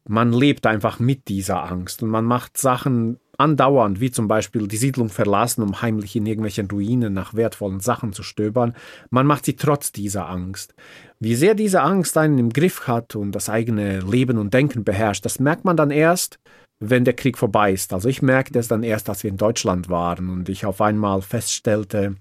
Man 0.07 0.31
lebt 0.31 0.67
einfach 0.67 0.99
mit 0.99 1.27
dieser 1.27 1.63
Angst 1.63 2.03
und 2.03 2.09
man 2.09 2.25
macht 2.25 2.57
Sachen 2.57 3.19
andauernd, 3.37 3.99
wie 3.99 4.11
zum 4.11 4.27
Beispiel 4.27 4.67
die 4.67 4.77
Siedlung 4.77 5.09
verlassen, 5.09 5.61
um 5.61 5.81
heimlich 5.81 6.15
in 6.15 6.25
irgendwelchen 6.25 6.69
Ruinen 6.69 7.13
nach 7.13 7.33
wertvollen 7.33 7.79
Sachen 7.79 8.13
zu 8.13 8.23
stöbern. 8.23 8.75
Man 9.09 9.27
macht 9.27 9.45
sie 9.45 9.55
trotz 9.55 9.91
dieser 9.91 10.29
Angst. 10.29 10.73
Wie 11.19 11.35
sehr 11.35 11.55
diese 11.55 11.81
Angst 11.81 12.17
einen 12.17 12.37
im 12.37 12.49
Griff 12.51 12.87
hat 12.87 13.15
und 13.15 13.31
das 13.31 13.49
eigene 13.49 13.99
Leben 13.99 14.37
und 14.37 14.53
Denken 14.53 14.83
beherrscht, 14.83 15.25
das 15.25 15.39
merkt 15.39 15.65
man 15.65 15.77
dann 15.77 15.91
erst, 15.91 16.39
wenn 16.79 17.05
der 17.05 17.13
Krieg 17.13 17.37
vorbei 17.37 17.71
ist. 17.71 17.93
Also 17.93 18.09
ich 18.09 18.21
merkte 18.21 18.53
das 18.53 18.67
dann 18.67 18.83
erst, 18.83 19.09
als 19.09 19.23
wir 19.23 19.31
in 19.31 19.37
Deutschland 19.37 19.89
waren 19.89 20.29
und 20.29 20.49
ich 20.49 20.65
auf 20.65 20.81
einmal 20.81 21.21
feststellte, 21.21 22.15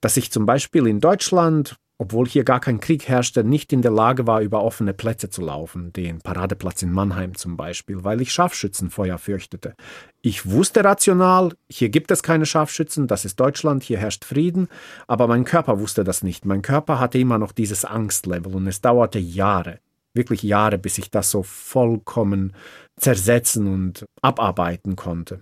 dass 0.00 0.16
ich 0.16 0.30
zum 0.30 0.46
Beispiel 0.46 0.86
in 0.86 1.00
Deutschland 1.00 1.76
obwohl 2.04 2.28
hier 2.28 2.44
gar 2.44 2.60
kein 2.60 2.80
Krieg 2.80 3.08
herrschte, 3.08 3.44
nicht 3.44 3.72
in 3.72 3.80
der 3.80 3.90
Lage 3.90 4.26
war, 4.26 4.42
über 4.42 4.62
offene 4.62 4.92
Plätze 4.92 5.30
zu 5.30 5.40
laufen, 5.40 5.90
den 5.94 6.20
Paradeplatz 6.20 6.82
in 6.82 6.92
Mannheim 6.92 7.34
zum 7.34 7.56
Beispiel, 7.56 8.04
weil 8.04 8.20
ich 8.20 8.30
Scharfschützenfeuer 8.30 9.16
fürchtete. 9.16 9.74
Ich 10.20 10.44
wusste 10.44 10.84
rational, 10.84 11.54
hier 11.70 11.88
gibt 11.88 12.10
es 12.10 12.22
keine 12.22 12.44
Scharfschützen, 12.44 13.06
das 13.06 13.24
ist 13.24 13.40
Deutschland, 13.40 13.82
hier 13.82 13.96
herrscht 13.96 14.26
Frieden, 14.26 14.68
aber 15.06 15.26
mein 15.28 15.44
Körper 15.44 15.80
wusste 15.80 16.04
das 16.04 16.22
nicht. 16.22 16.44
Mein 16.44 16.60
Körper 16.60 17.00
hatte 17.00 17.18
immer 17.18 17.38
noch 17.38 17.52
dieses 17.52 17.86
Angstlevel 17.86 18.54
und 18.54 18.66
es 18.66 18.82
dauerte 18.82 19.18
Jahre, 19.18 19.78
wirklich 20.12 20.42
Jahre, 20.42 20.76
bis 20.76 20.98
ich 20.98 21.10
das 21.10 21.30
so 21.30 21.42
vollkommen 21.42 22.52
zersetzen 22.98 23.66
und 23.66 24.04
abarbeiten 24.20 24.94
konnte. 24.94 25.40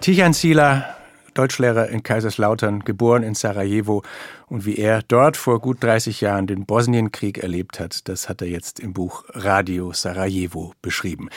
Tichan 0.00 0.32
Sila 0.32 0.96
Deutschlehrer 1.36 1.88
in 1.88 2.02
Kaiserslautern, 2.02 2.80
geboren 2.80 3.22
in 3.22 3.34
Sarajevo 3.34 4.02
und 4.48 4.66
wie 4.66 4.76
er 4.76 5.02
dort 5.02 5.36
vor 5.36 5.60
gut 5.60 5.82
30 5.82 6.20
Jahren 6.20 6.46
den 6.46 6.66
Bosnienkrieg 6.66 7.38
erlebt 7.38 7.78
hat, 7.80 8.08
das 8.08 8.28
hat 8.28 8.42
er 8.42 8.48
jetzt 8.48 8.80
im 8.80 8.92
Buch 8.92 9.24
Radio 9.32 9.92
Sarajevo 9.92 10.72
beschrieben. 10.82 11.28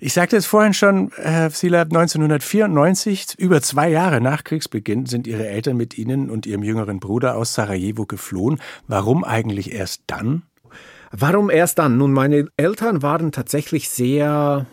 Ich 0.00 0.12
sagte 0.12 0.36
es 0.36 0.44
vorhin 0.44 0.74
schon, 0.74 1.12
Herr 1.16 1.50
Sila, 1.50 1.82
1994, 1.82 3.38
über 3.38 3.62
zwei 3.62 3.88
Jahre 3.88 4.20
nach 4.20 4.44
Kriegsbeginn, 4.44 5.06
sind 5.06 5.26
Ihre 5.26 5.48
Eltern 5.48 5.76
mit 5.76 5.96
Ihnen 5.96 6.28
und 6.28 6.44
Ihrem 6.44 6.62
jüngeren 6.62 7.00
Bruder 7.00 7.36
aus 7.36 7.54
Sarajevo 7.54 8.04
geflohen. 8.04 8.60
Warum 8.86 9.24
eigentlich 9.24 9.72
erst 9.72 10.02
dann? 10.06 10.42
Warum 11.10 11.48
erst 11.48 11.78
dann? 11.78 11.96
Nun, 11.96 12.12
meine 12.12 12.48
Eltern 12.56 13.00
waren 13.00 13.30
tatsächlich 13.30 13.88
sehr 13.88 14.66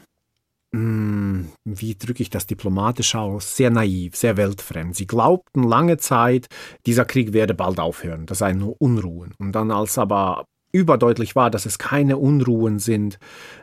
wie 0.74 1.96
drücke 1.96 2.24
ich 2.24 2.30
das 2.30 2.48
diplomatisch 2.48 3.16
aus, 3.16 3.58
sehr 3.58 3.72
naiv, 3.72 4.16
sehr 4.16 4.38
weltfremd. 4.38 4.96
Sie 4.96 5.06
glaubten 5.06 5.64
lange 5.64 5.98
Zeit, 5.98 6.48
dieser 6.86 7.04
Krieg 7.04 7.34
werde 7.34 7.54
bald 7.54 7.80
aufhören, 7.80 8.26
das 8.26 8.38
seien 8.38 8.60
nur 8.60 8.82
Unruhen. 8.82 9.34
Und 9.38 9.52
dann, 9.52 9.70
als 9.70 9.98
aber 9.98 10.46
überdeutlich 10.72 11.36
war, 11.36 11.50
dass 11.50 11.66
es 11.66 11.78
keine 11.78 12.18
Unruhen 12.18 12.80
sind, 12.80 13.20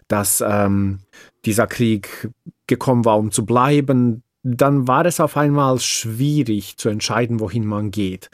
dass 0.07 0.45
ähm, 0.47 0.99
dieser 1.47 1.67
Krieg 1.67 2.31
gekommen 2.67 3.07
war, 3.07 3.19
um 3.19 3.31
zu 3.31 3.47
bleiben, 3.47 4.23
dann 4.43 4.87
war 4.87 5.07
es 5.07 5.21
auf 5.21 5.37
einmal 5.37 5.79
schwierig 5.79 6.77
zu 6.77 6.91
entscheiden, 6.91 7.41
wohin 7.41 7.67
man 7.67 7.91
geht. 7.91 8.29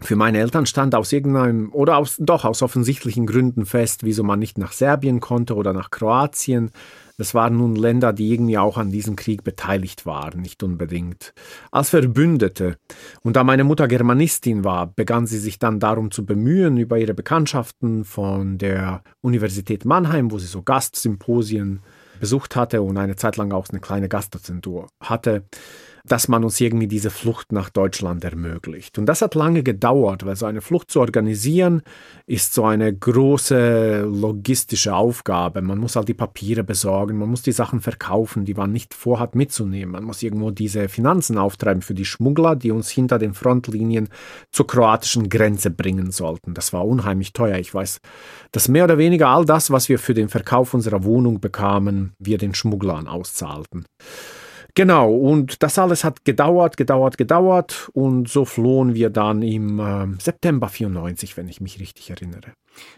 Für 0.00 0.16
meine 0.16 0.38
Eltern 0.38 0.66
stand 0.66 0.94
aus 0.94 1.12
irgendeinem 1.12 1.72
oder 1.72 1.98
aus, 1.98 2.16
doch 2.18 2.44
aus 2.44 2.62
offensichtlichen 2.62 3.26
Gründen 3.26 3.64
fest, 3.64 4.02
wieso 4.02 4.24
man 4.24 4.38
nicht 4.38 4.58
nach 4.58 4.72
Serbien 4.72 5.20
konnte 5.20 5.54
oder 5.54 5.72
nach 5.72 5.90
Kroatien. 5.90 6.70
Das 7.16 7.34
waren 7.34 7.56
nun 7.56 7.76
Länder, 7.76 8.12
die 8.12 8.32
irgendwie 8.32 8.58
auch 8.58 8.76
an 8.76 8.90
diesem 8.90 9.14
Krieg 9.14 9.44
beteiligt 9.44 10.04
waren, 10.04 10.40
nicht 10.40 10.62
unbedingt 10.62 11.32
als 11.70 11.90
Verbündete. 11.90 12.76
Und 13.22 13.36
da 13.36 13.44
meine 13.44 13.64
Mutter 13.64 13.86
Germanistin 13.86 14.64
war, 14.64 14.88
begann 14.88 15.26
sie 15.26 15.38
sich 15.38 15.58
dann 15.58 15.78
darum 15.78 16.10
zu 16.10 16.26
bemühen, 16.26 16.76
über 16.76 16.98
ihre 16.98 17.14
Bekanntschaften 17.14 18.04
von 18.04 18.58
der 18.58 19.02
Universität 19.20 19.84
Mannheim, 19.84 20.32
wo 20.32 20.38
sie 20.38 20.46
so 20.46 20.62
Gastsymposien 20.62 21.80
besucht 22.18 22.56
hatte 22.56 22.82
und 22.82 22.96
eine 22.96 23.16
Zeit 23.16 23.36
lang 23.36 23.52
auch 23.52 23.68
eine 23.68 23.80
kleine 23.80 24.08
Gastdozentur 24.08 24.88
hatte, 25.00 25.44
dass 26.06 26.28
man 26.28 26.44
uns 26.44 26.60
irgendwie 26.60 26.86
diese 26.86 27.08
Flucht 27.08 27.50
nach 27.50 27.70
Deutschland 27.70 28.24
ermöglicht. 28.24 28.98
Und 28.98 29.06
das 29.06 29.22
hat 29.22 29.34
lange 29.34 29.62
gedauert, 29.62 30.26
weil 30.26 30.36
so 30.36 30.44
eine 30.44 30.60
Flucht 30.60 30.90
zu 30.90 31.00
organisieren 31.00 31.80
ist 32.26 32.52
so 32.52 32.66
eine 32.66 32.94
große 32.94 34.02
logistische 34.02 34.94
Aufgabe. 34.94 35.62
Man 35.62 35.78
muss 35.78 35.96
halt 35.96 36.08
die 36.08 36.14
Papiere 36.14 36.62
besorgen, 36.62 37.18
man 37.18 37.30
muss 37.30 37.40
die 37.40 37.52
Sachen 37.52 37.80
verkaufen, 37.80 38.44
die 38.44 38.52
man 38.52 38.70
nicht 38.70 38.92
vorhat 38.92 39.34
mitzunehmen. 39.34 39.92
Man 39.92 40.04
muss 40.04 40.22
irgendwo 40.22 40.50
diese 40.50 40.90
Finanzen 40.90 41.38
auftreiben 41.38 41.80
für 41.80 41.94
die 41.94 42.04
Schmuggler, 42.04 42.54
die 42.54 42.70
uns 42.70 42.90
hinter 42.90 43.18
den 43.18 43.32
Frontlinien 43.32 44.10
zur 44.52 44.66
kroatischen 44.66 45.30
Grenze 45.30 45.70
bringen 45.70 46.10
sollten. 46.10 46.52
Das 46.52 46.74
war 46.74 46.86
unheimlich 46.86 47.32
teuer. 47.32 47.56
Ich 47.56 47.72
weiß, 47.72 48.00
dass 48.52 48.68
mehr 48.68 48.84
oder 48.84 48.98
weniger 48.98 49.28
all 49.28 49.46
das, 49.46 49.70
was 49.70 49.88
wir 49.88 49.98
für 49.98 50.12
den 50.12 50.28
Verkauf 50.28 50.74
unserer 50.74 51.02
Wohnung 51.04 51.40
bekamen, 51.40 52.12
wir 52.18 52.36
den 52.36 52.54
Schmugglern 52.54 53.08
auszahlten. 53.08 53.86
Genau, 54.76 55.14
und 55.14 55.62
das 55.62 55.78
alles 55.78 56.02
hat 56.02 56.24
gedauert, 56.24 56.76
gedauert, 56.76 57.16
gedauert 57.16 57.90
und 57.92 58.28
so 58.28 58.44
flohen 58.44 58.94
wir 58.94 59.08
dann 59.08 59.40
im 59.42 59.78
äh, 59.78 60.20
September 60.20 60.68
94, 60.68 61.36
wenn 61.36 61.46
ich 61.46 61.60
mich 61.60 61.78
richtig 61.78 62.10
erinnere. 62.10 62.54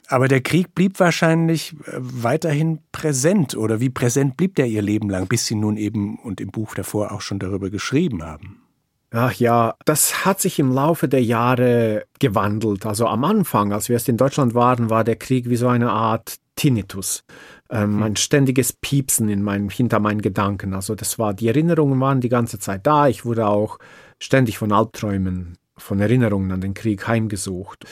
Aber 0.08 0.26
der 0.26 0.40
Krieg 0.40 0.74
blieb 0.74 0.98
wahrscheinlich 1.00 1.74
äh, 1.84 1.98
weiterhin 1.98 2.78
präsent 2.92 3.56
oder 3.58 3.78
wie 3.78 3.90
präsent 3.90 4.38
blieb 4.38 4.54
der 4.54 4.66
ihr 4.66 4.80
Leben 4.80 5.10
lang, 5.10 5.26
bis 5.26 5.44
Sie 5.46 5.54
nun 5.54 5.76
eben 5.76 6.18
und 6.18 6.40
im 6.40 6.50
Buch 6.50 6.74
davor 6.74 7.12
auch 7.12 7.20
schon 7.20 7.38
darüber 7.38 7.68
geschrieben 7.68 8.24
haben? 8.24 8.62
Ach 9.10 9.34
ja, 9.34 9.74
das 9.84 10.24
hat 10.24 10.40
sich 10.40 10.58
im 10.58 10.72
Laufe 10.72 11.08
der 11.08 11.22
Jahre 11.22 12.06
gewandelt. 12.18 12.86
Also 12.86 13.06
am 13.06 13.22
Anfang, 13.24 13.72
als 13.72 13.88
wir 13.88 13.94
erst 13.94 14.08
in 14.08 14.16
Deutschland 14.16 14.54
waren, 14.54 14.88
war 14.88 15.04
der 15.04 15.16
Krieg 15.16 15.48
wie 15.50 15.56
so 15.56 15.68
eine 15.68 15.90
Art 15.90 16.36
Tinnitus 16.56 17.22
ähm, 17.70 18.02
ein 18.02 18.16
ständiges 18.16 18.72
Piepsen 18.72 19.28
in 19.28 19.42
meinem, 19.42 19.68
hinter 19.68 20.00
meinen 20.00 20.22
Gedanken. 20.22 20.74
Also 20.74 20.94
das 20.94 21.18
war, 21.18 21.34
die 21.34 21.48
Erinnerungen 21.48 22.00
waren 22.00 22.20
die 22.20 22.28
ganze 22.28 22.58
Zeit 22.58 22.86
da. 22.86 23.08
Ich 23.08 23.24
wurde 23.24 23.46
auch 23.46 23.78
ständig 24.20 24.58
von 24.58 24.72
Albträumen, 24.72 25.58
von 25.76 26.00
Erinnerungen 26.00 26.52
an 26.52 26.60
den 26.60 26.74
Krieg 26.74 27.06
heimgesucht. 27.06 27.84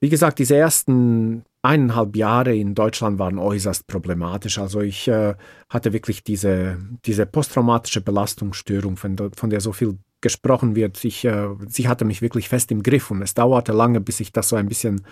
Wie 0.00 0.08
gesagt, 0.08 0.38
diese 0.38 0.56
ersten 0.56 1.44
eineinhalb 1.62 2.16
Jahre 2.16 2.54
in 2.54 2.74
Deutschland 2.74 3.18
waren 3.18 3.38
äußerst 3.38 3.86
problematisch. 3.86 4.58
Also 4.58 4.80
ich 4.80 5.08
äh, 5.08 5.34
hatte 5.68 5.92
wirklich 5.92 6.24
diese, 6.24 6.78
diese 7.04 7.26
posttraumatische 7.26 8.00
Belastungsstörung, 8.00 8.96
von 8.96 9.16
der, 9.16 9.30
von 9.36 9.50
der 9.50 9.60
so 9.60 9.72
viel 9.72 9.98
gesprochen 10.22 10.74
wird. 10.74 11.04
Ich, 11.04 11.24
äh, 11.24 11.48
sie 11.68 11.88
hatte 11.88 12.04
mich 12.04 12.22
wirklich 12.22 12.48
fest 12.48 12.72
im 12.72 12.82
Griff 12.82 13.10
und 13.10 13.22
es 13.22 13.34
dauerte 13.34 13.72
lange, 13.72 14.00
bis 14.00 14.20
ich 14.20 14.32
das 14.32 14.48
so 14.48 14.56
ein 14.56 14.68
bisschen 14.68 15.02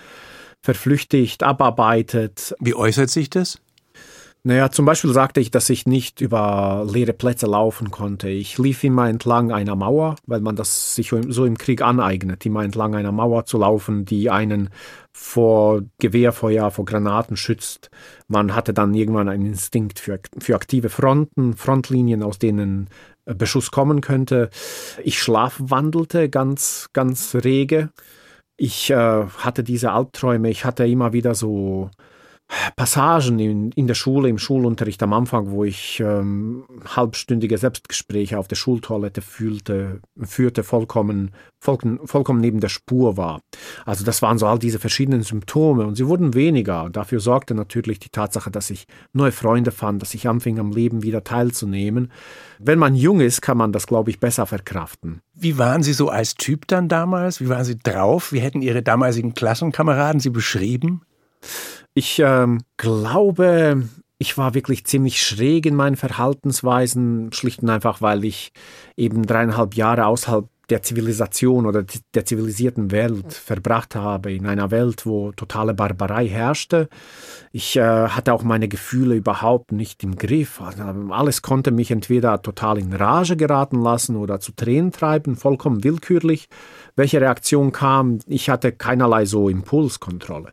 verflüchtigt, 0.63 1.43
abarbeitet. 1.43 2.55
Wie 2.61 2.75
äußert 2.75 3.11
sich 3.11 3.31
das? 3.31 3.61
Naja, 4.45 4.71
zum 4.71 4.87
Beispiel 4.87 5.13
sagte 5.13 5.41
ich, 5.41 5.51
dass 5.51 5.69
ich 5.69 5.85
nicht 5.87 6.21
über 6.21 6.87
leere 6.89 7.13
Plätze 7.13 7.47
laufen 7.47 7.91
konnte. 7.91 8.29
Ich 8.29 8.57
lief 8.57 8.85
immer 8.85 9.09
entlang 9.09 9.51
einer 9.51 9.75
Mauer, 9.75 10.17
weil 10.27 10.41
man 10.41 10.55
das 10.55 10.95
sich 10.95 11.13
so 11.29 11.45
im 11.45 11.59
Krieg 11.59 11.83
aneignet, 11.83 12.47
immer 12.47 12.63
entlang 12.63 12.95
einer 12.95 13.13
Mauer 13.13 13.47
zu 13.47 13.59
laufen, 13.59 14.05
die 14.05 14.31
einen 14.31 14.71
vor 15.13 15.83
Gewehrfeuer, 15.99 16.71
vor 16.71 16.85
Granaten 16.85 17.37
schützt. 17.37 17.91
Man 18.29 18.55
hatte 18.55 18.73
dann 18.73 18.95
irgendwann 18.95 19.29
einen 19.29 19.47
Instinkt 19.47 19.99
für, 19.99 20.21
für 20.39 20.55
aktive 20.55 20.89
Fronten, 20.89 21.57
Frontlinien, 21.57 22.23
aus 22.23 22.39
denen 22.39 22.89
äh, 23.25 23.35
Beschuss 23.35 23.73
kommen 23.73 24.01
könnte. 24.01 24.51
Ich 25.03 25.19
schlafwandelte 25.19 26.31
ganz, 26.31 26.89
ganz 26.93 27.35
rege. 27.35 27.91
Ich 28.57 28.91
äh, 28.91 29.27
hatte 29.27 29.65
diese 29.65 29.93
Albträume, 29.93 30.49
ich 30.51 30.65
hatte 30.65 30.87
immer 30.87 31.13
wieder 31.13 31.35
so 31.35 31.91
Passagen 32.77 33.39
in, 33.39 33.73
in 33.73 33.87
der 33.87 33.95
Schule, 33.95 34.29
im 34.29 34.39
Schulunterricht 34.39 35.03
am 35.03 35.13
Anfang, 35.13 35.51
wo 35.51 35.65
ich 35.65 36.01
ähm, 36.01 36.65
halbstündige 36.97 37.59
Selbstgespräche 37.59 38.39
auf 38.39 38.49
der 38.49 38.57
Schultoilette 38.57 39.21
fühlte, 39.21 40.01
führte, 40.23 40.65
vollkommen, 40.65 41.33
vollkommen, 41.61 42.01
vollkommen 42.07 42.41
neben 42.41 42.61
der 42.61 42.69
Spur 42.69 43.17
war. 43.17 43.43
Also 43.85 44.05
das 44.05 44.23
waren 44.23 44.39
so 44.39 44.47
all 44.47 44.59
diese 44.59 44.79
verschiedenen 44.79 45.23
Symptome 45.23 45.87
und 45.87 45.97
sie 45.97 46.07
wurden 46.07 46.35
weniger. 46.35 46.89
Dafür 46.91 47.21
sorgte 47.21 47.55
natürlich 47.55 47.99
die 47.99 48.11
Tatsache, 48.11 48.51
dass 48.51 48.71
ich 48.71 48.87
neue 49.13 49.33
Freunde 49.33 49.71
fand, 49.71 50.01
dass 50.01 50.15
ich 50.15 50.27
anfing 50.27 50.59
am 50.59 50.73
Leben 50.73 51.03
wieder 51.03 51.25
teilzunehmen. 51.25 52.11
Wenn 52.59 52.79
man 52.79 52.95
jung 52.95 53.21
ist, 53.21 53.43
kann 53.43 53.59
man 53.59 53.73
das, 53.73 53.87
glaube 53.87 54.11
ich, 54.11 54.21
besser 54.21 54.47
verkraften. 54.47 55.21
Wie 55.35 55.59
waren 55.59 55.83
Sie 55.83 55.93
so 55.93 56.09
als 56.09 56.35
Typ 56.35 56.67
dann 56.67 56.89
damals? 56.89 57.41
Wie 57.41 57.49
waren 57.49 57.65
Sie 57.65 57.79
drauf? 57.79 58.33
Wie 58.33 58.41
hätten 58.41 58.63
Ihre 58.63 58.83
damaligen 58.83 59.35
Klassenkameraden 59.35 60.21
Sie 60.21 60.31
beschrieben? 60.31 61.03
Ich 61.95 62.21
ähm, 62.25 62.63
glaube, 62.77 63.89
ich 64.19 64.37
war 64.39 64.55
wirklich 64.55 64.85
ziemlich 64.85 65.23
schräg 65.23 65.67
in 65.67 65.75
meinen 65.75 65.97
Verhaltensweisen, 65.97 67.33
schlicht 67.33 67.63
und 67.63 67.71
einfach, 67.71 68.01
weil 68.01 68.25
ich 68.25 68.53
eben 68.97 69.27
dreieinhalb 69.27 69.75
Jahre 69.75 70.07
außerhalb 70.07 70.49
der 70.71 70.83
Zivilisation 70.83 71.65
oder 71.65 71.85
der 72.15 72.27
zivilisierten 72.27 72.91
Welt 72.91 73.33
verbracht 73.33 73.95
habe, 73.95 74.33
in 74.33 74.47
einer 74.47 74.71
Welt, 74.71 75.07
wo 75.07 75.33
totale 75.33 75.73
Barbarei 75.73 76.29
herrschte. 76.29 76.89
Ich 77.53 77.77
äh, 77.77 78.09
hatte 78.09 78.35
auch 78.35 78.43
meine 78.43 78.69
Gefühle 78.69 79.15
überhaupt 79.15 79.73
nicht 79.73 80.05
im 80.05 80.17
Griff. 80.17 80.61
Also, 80.61 80.83
alles 81.11 81.41
konnte 81.41 81.71
mich 81.71 81.91
entweder 81.91 82.43
total 82.43 82.79
in 82.79 82.93
Rage 82.93 83.37
geraten 83.37 83.81
lassen 83.81 84.17
oder 84.17 84.41
zu 84.41 84.53
Tränen 84.53 84.93
treiben, 84.93 85.37
vollkommen 85.37 85.85
willkürlich. 85.85 86.49
Welche 86.99 87.21
Reaktion 87.21 87.71
kam, 87.71 88.19
ich 88.27 88.51
hatte 88.51 88.73
keinerlei 88.73 89.25
so 89.25 89.49
Impulskontrolle. 89.49 90.53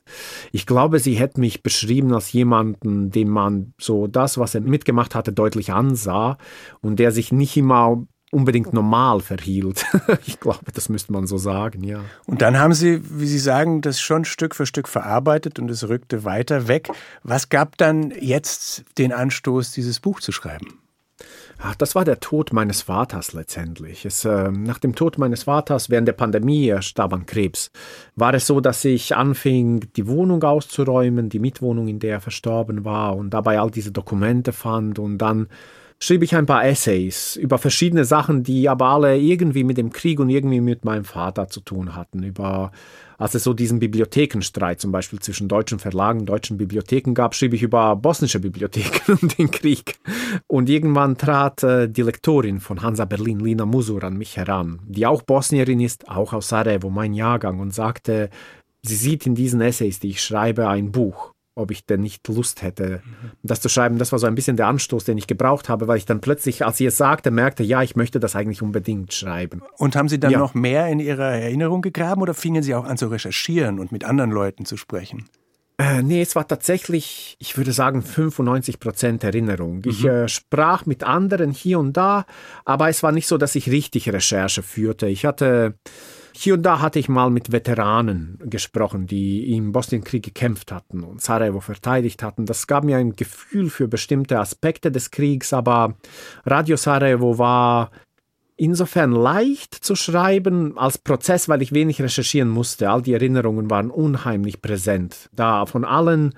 Ich 0.51 0.67
glaube, 0.67 0.99
sie 0.99 1.15
hätte 1.15 1.39
mich 1.39 1.63
beschrieben 1.63 2.13
als 2.13 2.31
jemanden, 2.33 3.09
dem 3.09 3.29
man 3.29 3.73
so 3.81 4.05
das, 4.05 4.37
was 4.37 4.53
er 4.53 4.61
mitgemacht 4.61 5.15
hatte, 5.15 5.33
deutlich 5.33 5.73
ansah 5.73 6.37
und 6.81 6.99
der 6.99 7.11
sich 7.11 7.31
nicht 7.31 7.57
immer 7.57 8.05
unbedingt 8.29 8.73
normal 8.73 9.21
verhielt. 9.21 9.87
ich 10.27 10.39
glaube, 10.39 10.71
das 10.71 10.87
müsste 10.87 11.13
man 11.13 11.25
so 11.25 11.39
sagen, 11.39 11.83
ja. 11.83 12.01
Und 12.27 12.43
dann 12.43 12.59
haben 12.59 12.75
Sie, 12.75 13.01
wie 13.19 13.25
Sie 13.25 13.39
sagen, 13.39 13.81
das 13.81 13.99
schon 13.99 14.23
Stück 14.23 14.53
für 14.53 14.67
Stück 14.67 14.87
verarbeitet 14.87 15.57
und 15.57 15.71
es 15.71 15.89
rückte 15.89 16.25
weiter 16.25 16.67
weg. 16.67 16.89
Was 17.23 17.49
gab 17.49 17.75
dann 17.77 18.11
jetzt 18.11 18.85
den 18.99 19.13
Anstoß, 19.13 19.71
dieses 19.71 19.99
Buch 19.99 20.19
zu 20.19 20.31
schreiben? 20.31 20.84
Ach, 21.57 21.75
das 21.75 21.95
war 21.95 22.03
der 22.03 22.19
Tod 22.19 22.51
meines 22.51 22.81
Vaters 22.81 23.33
letztendlich. 23.33 24.05
Es, 24.05 24.25
äh, 24.25 24.51
nach 24.51 24.77
dem 24.77 24.93
Tod 24.93 25.17
meines 25.17 25.43
Vaters 25.43 25.89
während 25.89 26.07
der 26.07 26.13
Pandemie, 26.13 26.67
er 26.67 26.81
starb 26.81 27.13
an 27.13 27.25
Krebs, 27.25 27.71
war 28.15 28.33
es 28.33 28.45
so, 28.47 28.59
dass 28.59 28.83
ich 28.83 29.15
anfing, 29.15 29.87
die 29.95 30.07
Wohnung 30.07 30.43
auszuräumen, 30.43 31.29
die 31.29 31.39
Mitwohnung, 31.39 31.87
in 31.87 31.99
der 31.99 32.11
er 32.11 32.21
verstorben 32.21 32.83
war 32.83 33.15
und 33.15 33.29
dabei 33.29 33.59
all 33.59 33.71
diese 33.71 33.91
Dokumente 33.91 34.51
fand 34.51 34.99
und 34.99 35.17
dann 35.17 35.47
schrieb 35.99 36.23
ich 36.23 36.35
ein 36.35 36.45
paar 36.45 36.65
Essays 36.65 37.35
über 37.35 37.57
verschiedene 37.57 38.05
Sachen, 38.05 38.43
die 38.43 38.69
aber 38.69 38.87
alle 38.87 39.17
irgendwie 39.17 39.63
mit 39.63 39.77
dem 39.77 39.91
Krieg 39.91 40.19
und 40.19 40.29
irgendwie 40.29 40.61
mit 40.61 40.85
meinem 40.85 41.05
Vater 41.05 41.47
zu 41.47 41.61
tun 41.61 41.95
hatten. 41.95 42.23
Über, 42.23 42.71
als 43.17 43.35
es 43.35 43.43
so 43.43 43.53
diesen 43.53 43.79
Bibliothekenstreit 43.79 44.81
zum 44.81 44.91
Beispiel 44.91 45.19
zwischen 45.19 45.47
deutschen 45.47 45.79
Verlagen, 45.79 46.25
deutschen 46.25 46.57
Bibliotheken 46.57 47.13
gab, 47.13 47.33
schrieb 47.33 47.53
ich 47.53 47.63
über 47.63 47.95
bosnische 47.95 48.39
Bibliotheken 48.39 49.13
und 49.21 49.37
den 49.37 49.51
Krieg. 49.51 49.97
Und 50.47 50.69
irgendwann 50.69 51.17
trat 51.17 51.63
äh, 51.63 51.89
die 51.89 52.01
Lektorin 52.01 52.59
von 52.59 52.81
Hansa 52.81 53.05
Berlin, 53.05 53.39
Lina 53.39 53.65
Musur, 53.65 54.03
an 54.03 54.17
mich 54.17 54.37
heran, 54.37 54.79
die 54.87 55.05
auch 55.05 55.21
Bosnierin 55.21 55.79
ist, 55.79 56.09
auch 56.09 56.33
aus 56.33 56.49
Sarajevo, 56.49 56.89
mein 56.89 57.13
Jahrgang, 57.13 57.59
und 57.59 57.73
sagte, 57.73 58.29
sie 58.81 58.95
sieht 58.95 59.25
in 59.25 59.35
diesen 59.35 59.61
Essays, 59.61 59.99
die 59.99 60.09
ich 60.09 60.21
schreibe, 60.21 60.67
ein 60.67 60.91
Buch 60.91 61.34
ob 61.55 61.71
ich 61.71 61.85
denn 61.85 62.01
nicht 62.01 62.27
Lust 62.27 62.61
hätte, 62.61 63.01
mhm. 63.03 63.31
das 63.41 63.61
zu 63.61 63.69
schreiben. 63.69 63.97
Das 63.97 64.11
war 64.11 64.19
so 64.19 64.27
ein 64.27 64.35
bisschen 64.35 64.57
der 64.57 64.67
Anstoß, 64.67 65.05
den 65.05 65.17
ich 65.17 65.25
gebraucht 65.25 65.69
habe, 65.69 65.87
weil 65.87 65.97
ich 65.97 66.05
dann 66.05 66.21
plötzlich, 66.21 66.65
als 66.65 66.77
sie 66.77 66.85
es 66.85 66.97
sagte, 66.97 67.31
merkte, 67.31 67.63
ja, 67.63 67.81
ich 67.81 67.95
möchte 67.95 68.19
das 68.19 68.35
eigentlich 68.35 68.61
unbedingt 68.61 69.13
schreiben. 69.13 69.63
Und 69.77 69.95
haben 69.95 70.09
Sie 70.09 70.19
dann 70.19 70.31
ja. 70.31 70.39
noch 70.39 70.53
mehr 70.53 70.87
in 70.87 70.99
Ihrer 70.99 71.31
Erinnerung 71.31 71.81
gegraben 71.81 72.21
oder 72.21 72.33
fingen 72.33 72.61
Sie 72.61 72.75
auch 72.75 72.85
an 72.85 72.97
zu 72.97 73.07
recherchieren 73.07 73.79
und 73.79 73.91
mit 73.91 74.03
anderen 74.03 74.31
Leuten 74.31 74.65
zu 74.65 74.77
sprechen? 74.77 75.29
Äh, 75.77 76.03
nee, 76.03 76.21
es 76.21 76.35
war 76.35 76.47
tatsächlich, 76.47 77.35
ich 77.39 77.57
würde 77.57 77.73
sagen, 77.73 78.01
95 78.01 78.79
Prozent 78.79 79.23
Erinnerung. 79.23 79.81
Ich 79.85 80.03
mhm. 80.03 80.09
äh, 80.09 80.27
sprach 80.29 80.85
mit 80.85 81.03
anderen 81.03 81.51
hier 81.51 81.79
und 81.79 81.93
da, 81.93 82.25
aber 82.63 82.89
es 82.89 83.03
war 83.03 83.11
nicht 83.11 83.27
so, 83.27 83.37
dass 83.37 83.55
ich 83.55 83.69
richtig 83.69 84.11
Recherche 84.11 84.63
führte. 84.63 85.07
Ich 85.07 85.25
hatte 85.25 85.75
hier 86.37 86.55
und 86.55 86.63
da 86.63 86.81
hatte 86.81 86.99
ich 86.99 87.07
mal 87.07 87.29
mit 87.29 87.51
Veteranen 87.51 88.37
gesprochen, 88.45 89.07
die 89.07 89.55
im 89.55 89.71
Bosnienkrieg 89.71 90.23
gekämpft 90.23 90.71
hatten 90.71 91.03
und 91.03 91.21
Sarajevo 91.21 91.61
verteidigt 91.61 92.23
hatten. 92.23 92.45
Das 92.45 92.67
gab 92.67 92.83
mir 92.83 92.97
ein 92.97 93.15
Gefühl 93.15 93.69
für 93.69 93.87
bestimmte 93.87 94.39
Aspekte 94.39 94.91
des 94.91 95.11
Kriegs, 95.11 95.53
aber 95.53 95.95
Radio 96.45 96.75
Sarajevo 96.75 97.37
war 97.37 97.91
insofern 98.57 99.11
leicht 99.11 99.73
zu 99.73 99.95
schreiben 99.95 100.77
als 100.77 100.97
Prozess, 100.97 101.47
weil 101.47 101.61
ich 101.61 101.73
wenig 101.73 102.01
recherchieren 102.01 102.49
musste. 102.49 102.89
All 102.89 103.01
die 103.01 103.13
Erinnerungen 103.13 103.69
waren 103.69 103.89
unheimlich 103.89 104.61
präsent. 104.61 105.29
Da 105.33 105.65
von 105.65 105.85
allen 105.85 106.33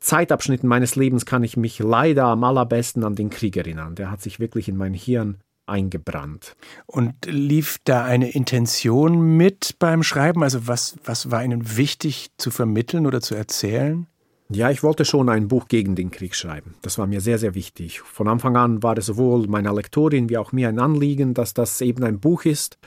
Zeitabschnitten 0.00 0.68
meines 0.68 0.96
Lebens 0.96 1.26
kann 1.26 1.42
ich 1.42 1.56
mich 1.56 1.78
leider 1.78 2.24
am 2.24 2.44
allerbesten 2.44 3.04
an 3.04 3.14
den 3.14 3.30
Krieg 3.30 3.56
erinnern. 3.56 3.94
Der 3.94 4.10
hat 4.10 4.22
sich 4.22 4.40
wirklich 4.40 4.68
in 4.68 4.76
mein 4.76 4.94
Hirn 4.94 5.38
eingebrannt. 5.66 6.56
Und 6.86 7.14
lief 7.26 7.78
da 7.84 8.04
eine 8.04 8.30
Intention 8.30 9.36
mit 9.36 9.78
beim 9.78 10.02
Schreiben? 10.02 10.42
Also 10.42 10.66
was, 10.66 10.96
was 11.04 11.30
war 11.30 11.44
Ihnen 11.44 11.76
wichtig 11.76 12.30
zu 12.38 12.50
vermitteln 12.50 13.06
oder 13.06 13.20
zu 13.20 13.34
erzählen? 13.34 14.06
Ja, 14.48 14.70
ich 14.70 14.84
wollte 14.84 15.04
schon 15.04 15.28
ein 15.28 15.48
Buch 15.48 15.66
gegen 15.66 15.96
den 15.96 16.12
Krieg 16.12 16.36
schreiben. 16.36 16.76
Das 16.82 16.98
war 16.98 17.08
mir 17.08 17.20
sehr, 17.20 17.38
sehr 17.38 17.56
wichtig. 17.56 18.00
Von 18.00 18.28
Anfang 18.28 18.56
an 18.56 18.82
war 18.82 18.96
es 18.96 19.06
sowohl 19.06 19.48
meiner 19.48 19.74
Lektorin 19.74 20.28
wie 20.28 20.38
auch 20.38 20.52
mir 20.52 20.68
ein 20.68 20.78
Anliegen, 20.78 21.34
dass 21.34 21.52
das 21.52 21.80
eben 21.80 22.04
ein 22.04 22.20
Buch 22.20 22.44
ist, 22.44 22.78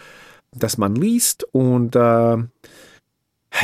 das 0.51 0.77
man 0.77 0.95
liest 0.95 1.43
und 1.51 1.97
äh, 1.97 2.37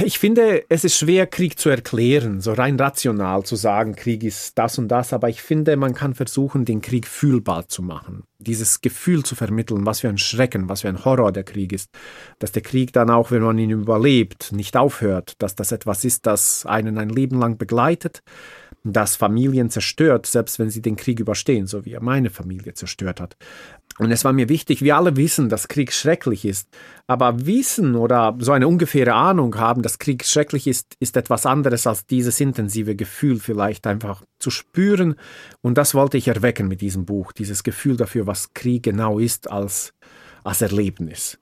ich 0.03 0.19
finde, 0.19 0.65
es 0.67 0.83
ist 0.83 0.97
schwer, 0.97 1.27
Krieg 1.27 1.59
zu 1.59 1.69
erklären, 1.69 2.41
so 2.41 2.53
rein 2.53 2.77
rational 2.77 3.43
zu 3.43 3.55
sagen, 3.55 3.95
Krieg 3.95 4.23
ist 4.23 4.57
das 4.57 4.77
und 4.77 4.89
das, 4.89 5.13
aber 5.13 5.29
ich 5.29 5.41
finde, 5.41 5.77
man 5.77 5.93
kann 5.93 6.15
versuchen, 6.15 6.65
den 6.65 6.81
Krieg 6.81 7.07
fühlbar 7.07 7.67
zu 7.67 7.81
machen. 7.81 8.23
Dieses 8.37 8.81
Gefühl 8.81 9.23
zu 9.23 9.35
vermitteln, 9.35 9.85
was 9.85 10.01
für 10.01 10.09
ein 10.09 10.17
Schrecken, 10.17 10.67
was 10.67 10.81
für 10.81 10.89
ein 10.89 11.05
Horror 11.05 11.31
der 11.31 11.43
Krieg 11.43 11.71
ist. 11.71 11.89
Dass 12.39 12.51
der 12.51 12.61
Krieg 12.61 12.93
dann 12.93 13.09
auch, 13.09 13.31
wenn 13.31 13.41
man 13.41 13.57
ihn 13.57 13.69
überlebt, 13.69 14.51
nicht 14.51 14.75
aufhört, 14.75 15.33
dass 15.39 15.55
das 15.55 15.71
etwas 15.71 16.03
ist, 16.03 16.25
das 16.25 16.65
einen 16.65 16.97
ein 16.97 17.09
Leben 17.09 17.39
lang 17.39 17.57
begleitet, 17.57 18.23
das 18.83 19.15
Familien 19.15 19.69
zerstört, 19.69 20.27
selbst 20.27 20.59
wenn 20.59 20.69
sie 20.69 20.81
den 20.81 20.95
Krieg 20.95 21.19
überstehen, 21.19 21.65
so 21.65 21.85
wie 21.85 21.93
er 21.93 22.03
meine 22.03 22.29
Familie 22.29 22.73
zerstört 22.75 23.19
hat. 23.19 23.35
Und 23.97 24.11
es 24.11 24.25
war 24.25 24.33
mir 24.33 24.49
wichtig, 24.49 24.81
wir 24.81 24.97
alle 24.97 25.15
wissen, 25.15 25.47
dass 25.47 25.69
Krieg 25.69 25.93
schrecklich 25.93 26.43
ist. 26.43 26.67
Aber 27.07 27.45
wissen 27.45 27.95
oder 27.95 28.35
so 28.39 28.51
eine 28.51 28.67
ungefähre 28.67 29.13
Ahnung 29.13 29.57
haben, 29.57 29.81
dass 29.81 29.99
Krieg 29.99 30.25
schrecklich 30.25 30.67
ist, 30.67 30.95
ist 30.99 31.15
etwas 31.15 31.45
anderes 31.45 31.87
als 31.87 32.05
dieses 32.05 32.39
intensive 32.41 32.95
Gefühl 32.95 33.39
vielleicht 33.39 33.87
einfach 33.87 34.23
zu 34.37 34.51
spüren. 34.51 35.15
Und 35.61 35.77
das 35.77 35.95
wollte 35.95 36.17
ich 36.17 36.27
erwecken 36.27 36.67
mit 36.67 36.81
diesem 36.81 37.05
Buch, 37.05 37.31
dieses 37.31 37.63
Gefühl 37.63 37.95
was 38.27 38.53
Krieg 38.53 38.83
genau 38.83 39.19
ist 39.19 39.49
als, 39.49 39.93
als 40.43 40.61
Erlebnis. 40.61 41.37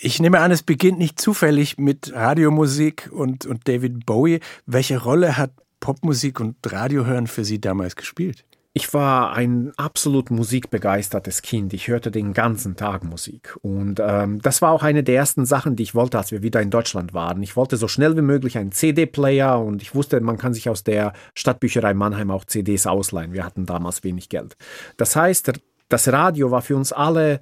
Ich 0.00 0.20
nehme 0.20 0.40
an, 0.40 0.50
es 0.50 0.62
beginnt 0.62 0.98
nicht 0.98 1.20
zufällig 1.20 1.78
mit 1.78 2.12
Radiomusik 2.12 3.08
und, 3.12 3.46
und 3.46 3.66
David 3.68 4.04
Bowie. 4.04 4.40
Welche 4.66 5.02
Rolle 5.02 5.36
hat 5.36 5.52
Popmusik 5.80 6.40
und 6.40 6.56
Radiohören 6.70 7.26
für 7.26 7.44
Sie 7.44 7.60
damals 7.60 7.96
gespielt? 7.96 8.44
Ich 8.76 8.92
war 8.92 9.34
ein 9.34 9.72
absolut 9.76 10.32
musikbegeistertes 10.32 11.42
Kind. 11.42 11.72
Ich 11.72 11.86
hörte 11.86 12.10
den 12.10 12.32
ganzen 12.32 12.74
Tag 12.74 13.04
Musik. 13.04 13.56
Und 13.62 14.00
ähm, 14.04 14.42
das 14.42 14.62
war 14.62 14.72
auch 14.72 14.82
eine 14.82 15.04
der 15.04 15.14
ersten 15.14 15.46
Sachen, 15.46 15.76
die 15.76 15.84
ich 15.84 15.94
wollte, 15.94 16.18
als 16.18 16.32
wir 16.32 16.42
wieder 16.42 16.60
in 16.60 16.70
Deutschland 16.70 17.14
waren. 17.14 17.40
Ich 17.44 17.54
wollte 17.54 17.76
so 17.76 17.86
schnell 17.86 18.16
wie 18.16 18.22
möglich 18.22 18.58
einen 18.58 18.72
CD-Player 18.72 19.60
und 19.60 19.80
ich 19.80 19.94
wusste, 19.94 20.20
man 20.20 20.38
kann 20.38 20.54
sich 20.54 20.68
aus 20.68 20.82
der 20.82 21.12
Stadtbücherei 21.36 21.94
Mannheim 21.94 22.32
auch 22.32 22.46
CDs 22.46 22.88
ausleihen. 22.88 23.32
Wir 23.32 23.44
hatten 23.44 23.64
damals 23.64 24.02
wenig 24.02 24.28
Geld. 24.28 24.56
Das 24.96 25.14
heißt, 25.14 25.52
das 25.88 26.08
Radio 26.12 26.50
war 26.50 26.62
für 26.62 26.74
uns 26.74 26.92
alle 26.92 27.40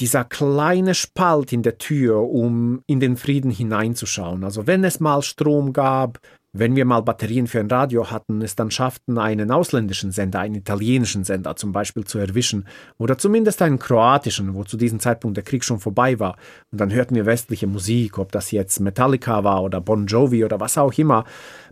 dieser 0.00 0.24
kleine 0.24 0.94
Spalt 0.94 1.52
in 1.52 1.62
der 1.62 1.78
Tür, 1.78 2.18
um 2.22 2.82
in 2.86 2.98
den 2.98 3.16
Frieden 3.16 3.52
hineinzuschauen. 3.52 4.42
Also 4.42 4.66
wenn 4.66 4.82
es 4.82 4.98
mal 4.98 5.22
Strom 5.22 5.72
gab, 5.72 6.18
wenn 6.52 6.76
wir 6.76 6.84
mal 6.84 7.00
Batterien 7.02 7.46
für 7.46 7.60
ein 7.60 7.70
Radio 7.70 8.10
hatten, 8.10 8.40
es 8.42 8.56
dann 8.56 8.70
schafften, 8.70 9.18
einen 9.18 9.50
ausländischen 9.50 10.12
Sender, 10.12 10.40
einen 10.40 10.54
italienischen 10.54 11.24
Sender 11.24 11.56
zum 11.56 11.72
Beispiel 11.72 12.04
zu 12.04 12.18
erwischen 12.18 12.66
oder 12.96 13.18
zumindest 13.18 13.60
einen 13.62 13.78
kroatischen, 13.78 14.54
wo 14.54 14.64
zu 14.64 14.76
diesem 14.76 15.00
Zeitpunkt 15.00 15.36
der 15.36 15.44
Krieg 15.44 15.64
schon 15.64 15.78
vorbei 15.78 16.18
war. 16.18 16.36
Und 16.72 16.80
dann 16.80 16.92
hörten 16.92 17.14
wir 17.14 17.26
westliche 17.26 17.66
Musik, 17.66 18.18
ob 18.18 18.32
das 18.32 18.50
jetzt 18.50 18.80
Metallica 18.80 19.44
war 19.44 19.62
oder 19.62 19.80
Bon 19.80 20.06
Jovi 20.06 20.44
oder 20.44 20.58
was 20.58 20.78
auch 20.78 20.92
immer, 20.94 21.24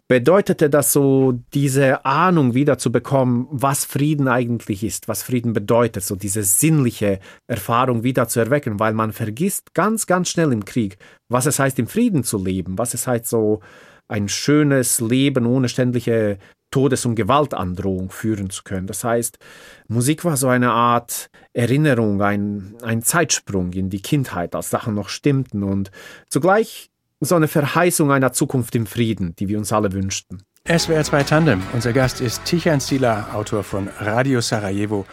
bedeutete 0.09 0.71
das 0.71 0.93
so, 0.93 1.33
diese 1.53 2.05
Ahnung 2.05 2.55
wieder 2.55 2.79
zu 2.79 2.93
bekommen, 2.93 3.49
was 3.51 3.85
Frieden 3.85 4.29
eigentlich 4.29 4.85
ist, 4.85 5.09
was 5.09 5.23
Frieden 5.23 5.53
bedeutet, 5.53 6.05
so 6.05 6.15
diese 6.15 6.45
sinnliche 6.45 7.19
Erfahrung 7.49 8.05
wieder 8.05 8.29
zu 8.29 8.39
erwecken, 8.41 8.79
weil 8.79 8.93
man 8.93 9.13
vergisst 9.13 9.75
ganz, 9.75 10.07
ganz 10.07 10.29
schnell 10.29 10.53
im 10.53 10.65
Krieg, 10.65 10.99
was 11.29 11.47
es 11.47 11.59
heißt, 11.59 11.79
im 11.79 11.89
Frieden 11.89 12.23
zu 12.23 12.43
leben, 12.43 12.79
was 12.79 12.95
es 12.95 13.07
heißt, 13.07 13.27
so 13.27 13.61
ein 14.09 14.29
schönes 14.29 15.01
Leben 15.01 15.47
ohne 15.47 15.69
ständige 15.69 16.39
Todes- 16.71 17.07
und 17.07 17.15
Gewaltandrohung 17.15 18.11
führen 18.11 18.51
zu 18.51 18.63
können. 18.65 18.87
Das 18.87 19.05
heißt, 19.05 19.39
Musik 19.89 20.25
war 20.25 20.37
so 20.37 20.49
eine 20.49 20.73
Art 20.73 21.31
Erinnerung, 21.53 22.21
ein, 22.23 22.75
ein 22.83 23.03
Zeitsprung 23.03 23.73
in 23.73 23.89
die 23.89 24.03
Kindheit, 24.03 24.55
als 24.55 24.71
Sachen 24.71 24.95
noch 24.95 25.09
stimmten 25.09 25.63
und 25.63 25.91
zugleich 26.29 26.91
so 27.21 27.35
eine 27.35 27.49
Verheißung 27.49 28.13
einer 28.13 28.33
Zukunft 28.33 28.75
im 28.75 28.87
Frieden, 28.87 29.35
die 29.37 29.49
wir 29.49 29.59
uns 29.59 29.73
alle 29.73 29.93
wünschten. 29.93 30.43
SWR 30.67 31.05
2 31.05 31.23
Tandem. 31.23 31.63
Unser 31.73 31.93
Gast 31.93 32.21
ist 32.21 32.45
Tichan 32.45 32.81
Stila, 32.81 33.33
Autor 33.33 33.63
von 33.63 33.89
Radio 34.01 34.41
Sarajevo. 34.41 35.07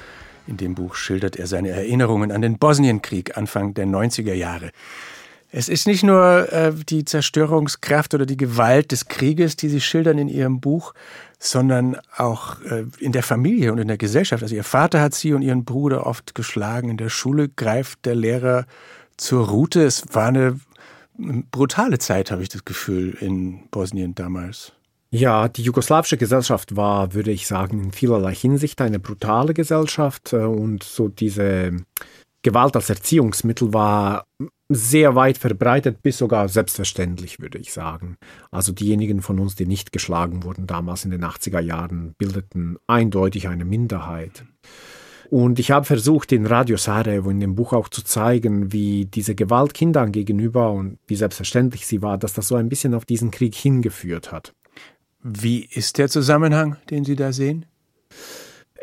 In 0.47 0.58
dem 0.58 0.75
Buch 0.75 0.95
schildert 0.95 1.38
er 1.38 1.47
seine 1.47 1.69
Erinnerungen 1.69 2.32
an 2.32 2.41
den 2.41 2.58
Bosnienkrieg 2.58 3.38
Anfang 3.38 3.73
der 3.73 3.86
90er 3.86 4.34
Jahre. 4.34 4.71
Es 5.55 5.69
ist 5.69 5.85
nicht 5.85 6.01
nur 6.01 6.51
äh, 6.51 6.73
die 6.73 7.05
Zerstörungskraft 7.05 8.15
oder 8.15 8.25
die 8.25 8.37
Gewalt 8.37 8.91
des 8.91 9.07
Krieges, 9.07 9.55
die 9.55 9.69
Sie 9.69 9.81
schildern 9.81 10.17
in 10.17 10.27
Ihrem 10.27 10.59
Buch, 10.59 10.95
sondern 11.37 11.95
auch 12.17 12.59
äh, 12.61 12.85
in 12.97 13.11
der 13.11 13.21
Familie 13.21 13.71
und 13.71 13.77
in 13.77 13.87
der 13.87 13.99
Gesellschaft. 13.99 14.41
Also 14.41 14.55
Ihr 14.55 14.63
Vater 14.63 14.99
hat 14.99 15.13
Sie 15.13 15.31
und 15.31 15.43
Ihren 15.43 15.63
Bruder 15.63 16.07
oft 16.07 16.33
geschlagen. 16.33 16.89
In 16.89 16.97
der 16.97 17.09
Schule 17.09 17.49
greift 17.49 18.03
der 18.05 18.15
Lehrer 18.15 18.65
zur 19.15 19.47
Route. 19.47 19.83
Es 19.83 20.03
war 20.13 20.29
eine 20.29 20.59
brutale 21.51 21.99
Zeit, 21.99 22.31
habe 22.31 22.41
ich 22.41 22.49
das 22.49 22.65
Gefühl, 22.65 23.15
in 23.21 23.69
Bosnien 23.69 24.15
damals. 24.15 24.73
Ja, 25.11 25.49
die 25.49 25.61
jugoslawische 25.61 26.17
Gesellschaft 26.17 26.75
war, 26.75 27.13
würde 27.13 27.29
ich 27.29 27.45
sagen, 27.45 27.79
in 27.79 27.91
vielerlei 27.91 28.33
Hinsicht 28.33 28.81
eine 28.81 28.97
brutale 28.97 29.53
Gesellschaft 29.53 30.33
äh, 30.33 30.37
und 30.37 30.81
so 30.81 31.09
diese 31.09 31.73
Gewalt 32.43 32.75
als 32.75 32.89
Erziehungsmittel 32.89 33.73
war 33.73 34.25
sehr 34.69 35.15
weit 35.15 35.38
verbreitet, 35.38 36.01
bis 36.01 36.17
sogar 36.17 36.49
selbstverständlich, 36.49 37.39
würde 37.39 37.58
ich 37.58 37.73
sagen. 37.73 38.17
Also 38.51 38.71
diejenigen 38.71 39.21
von 39.21 39.39
uns, 39.39 39.56
die 39.56 39.65
nicht 39.65 39.91
geschlagen 39.91 40.43
wurden 40.43 40.67
damals 40.67 41.06
in 41.06 41.12
den 41.12 41.23
80er 41.23 41.60
Jahren, 41.60 42.13
bildeten 42.17 42.77
eindeutig 42.88 43.47
eine 43.47 43.65
Minderheit. 43.65 44.45
Und 45.29 45.58
ich 45.58 45.71
habe 45.71 45.86
versucht, 45.86 46.32
in 46.32 46.45
Radio 46.45 46.77
Sarajevo 46.77 47.29
in 47.29 47.39
dem 47.39 47.56
Buch 47.56 47.73
auch 47.73 47.89
zu 47.89 48.03
zeigen, 48.03 48.71
wie 48.71 49.06
diese 49.06 49.36
Gewalt 49.36 49.73
Kindern 49.73 50.12
gegenüber 50.12 50.71
und 50.71 50.99
wie 51.08 51.15
selbstverständlich 51.15 51.88
sie 51.88 52.01
war, 52.01 52.17
dass 52.17 52.34
das 52.34 52.47
so 52.47 52.56
ein 52.56 52.69
bisschen 52.69 52.93
auf 52.93 53.06
diesen 53.06 53.32
Krieg 53.32 53.56
hingeführt 53.56 54.32
hat. 54.32 54.53
Wie 55.23 55.65
ist 55.65 55.97
der 55.97 56.10
Zusammenhang, 56.10 56.75
den 56.89 57.06
Sie 57.06 57.15
da 57.15 57.32
sehen? 57.32 57.65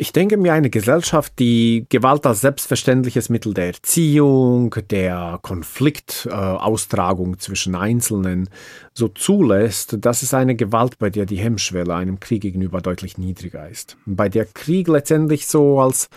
Ich 0.03 0.15
denke 0.15 0.39
mir, 0.39 0.55
eine 0.55 0.71
Gesellschaft, 0.71 1.35
die 1.39 1.85
Gewalt 1.91 2.25
als 2.25 2.41
selbstverständliches 2.41 3.29
Mittel 3.29 3.53
der 3.53 3.67
Erziehung, 3.67 4.75
der 4.89 5.39
Konfliktaustragung 5.43 7.35
äh, 7.35 7.37
zwischen 7.37 7.75
Einzelnen 7.75 8.49
so 8.95 9.09
zulässt, 9.09 9.99
das 10.01 10.23
ist 10.23 10.33
eine 10.33 10.57
Gewalt, 10.57 10.99
bei 10.99 11.11
der 11.11 11.27
die 11.27 11.37
Hemmschwelle 11.37 11.95
einem 11.95 12.19
Krieg 12.19 12.41
gegenüber 12.41 12.81
deutlich 12.81 13.19
niedriger 13.19 13.69
ist. 13.69 13.99
Bei 14.07 14.31
der 14.31 14.47
Krieg 14.47 14.89
letztendlich 14.89 15.47
so 15.47 15.83
als 15.83 16.09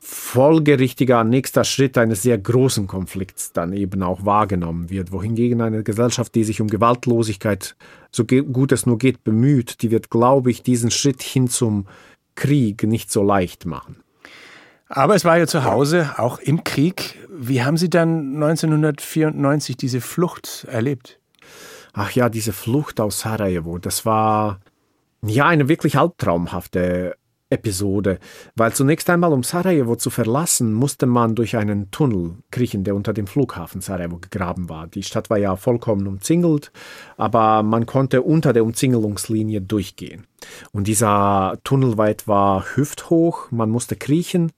folgerichtiger 0.00 1.24
nächster 1.24 1.64
Schritt 1.64 1.96
eines 1.96 2.20
sehr 2.20 2.36
großen 2.36 2.86
Konflikts 2.86 3.52
dann 3.52 3.72
eben 3.72 4.02
auch 4.02 4.26
wahrgenommen 4.26 4.90
wird, 4.90 5.12
wohingegen 5.12 5.62
eine 5.62 5.82
Gesellschaft, 5.82 6.34
die 6.34 6.44
sich 6.44 6.60
um 6.60 6.68
Gewaltlosigkeit 6.68 7.74
so 8.10 8.26
gut 8.26 8.70
es 8.72 8.84
nur 8.84 8.98
geht 8.98 9.24
bemüht, 9.24 9.80
die 9.80 9.90
wird, 9.90 10.10
glaube 10.10 10.50
ich, 10.50 10.62
diesen 10.62 10.90
Schritt 10.90 11.22
hin 11.22 11.48
zum 11.48 11.86
Krieg 12.34 12.82
nicht 12.84 13.10
so 13.10 13.22
leicht 13.22 13.66
machen. 13.66 13.96
Aber 14.88 15.14
es 15.14 15.24
war 15.24 15.38
ja 15.38 15.46
zu 15.46 15.64
Hause, 15.64 16.14
auch 16.18 16.38
im 16.38 16.62
Krieg. 16.62 17.18
Wie 17.28 17.62
haben 17.62 17.76
Sie 17.76 17.90
dann 17.90 18.34
1994 18.34 19.76
diese 19.76 20.00
Flucht 20.00 20.66
erlebt? 20.70 21.18
Ach 21.92 22.10
ja, 22.10 22.28
diese 22.28 22.52
Flucht 22.52 23.00
aus 23.00 23.20
Sarajevo, 23.20 23.78
das 23.78 24.04
war 24.04 24.60
ja 25.22 25.46
eine 25.46 25.68
wirklich 25.68 25.96
albtraumhafte 25.96 27.16
Episode, 27.54 28.18
weil 28.56 28.72
zunächst 28.72 29.08
einmal, 29.08 29.32
um 29.32 29.42
Sarajevo 29.42 29.96
zu 29.96 30.10
verlassen, 30.10 30.74
musste 30.74 31.06
man 31.06 31.34
durch 31.34 31.56
einen 31.56 31.90
Tunnel 31.90 32.36
kriechen, 32.50 32.84
der 32.84 32.94
unter 32.94 33.12
dem 33.12 33.26
Flughafen 33.26 33.80
Sarajevo 33.80 34.18
gegraben 34.18 34.68
war. 34.68 34.86
Die 34.86 35.02
Stadt 35.02 35.30
war 35.30 35.38
ja 35.38 35.56
vollkommen 35.56 36.06
umzingelt, 36.06 36.72
aber 37.16 37.62
man 37.62 37.86
konnte 37.86 38.22
unter 38.22 38.52
der 38.52 38.64
Umzingelungslinie 38.64 39.60
durchgehen. 39.60 40.26
Und 40.72 40.88
dieser 40.88 41.58
Tunnel 41.64 41.96
war 41.96 42.08
etwa 42.10 42.64
hüfthoch, 42.74 43.50
man 43.50 43.70
musste 43.70 43.96
kriechen 43.96 44.52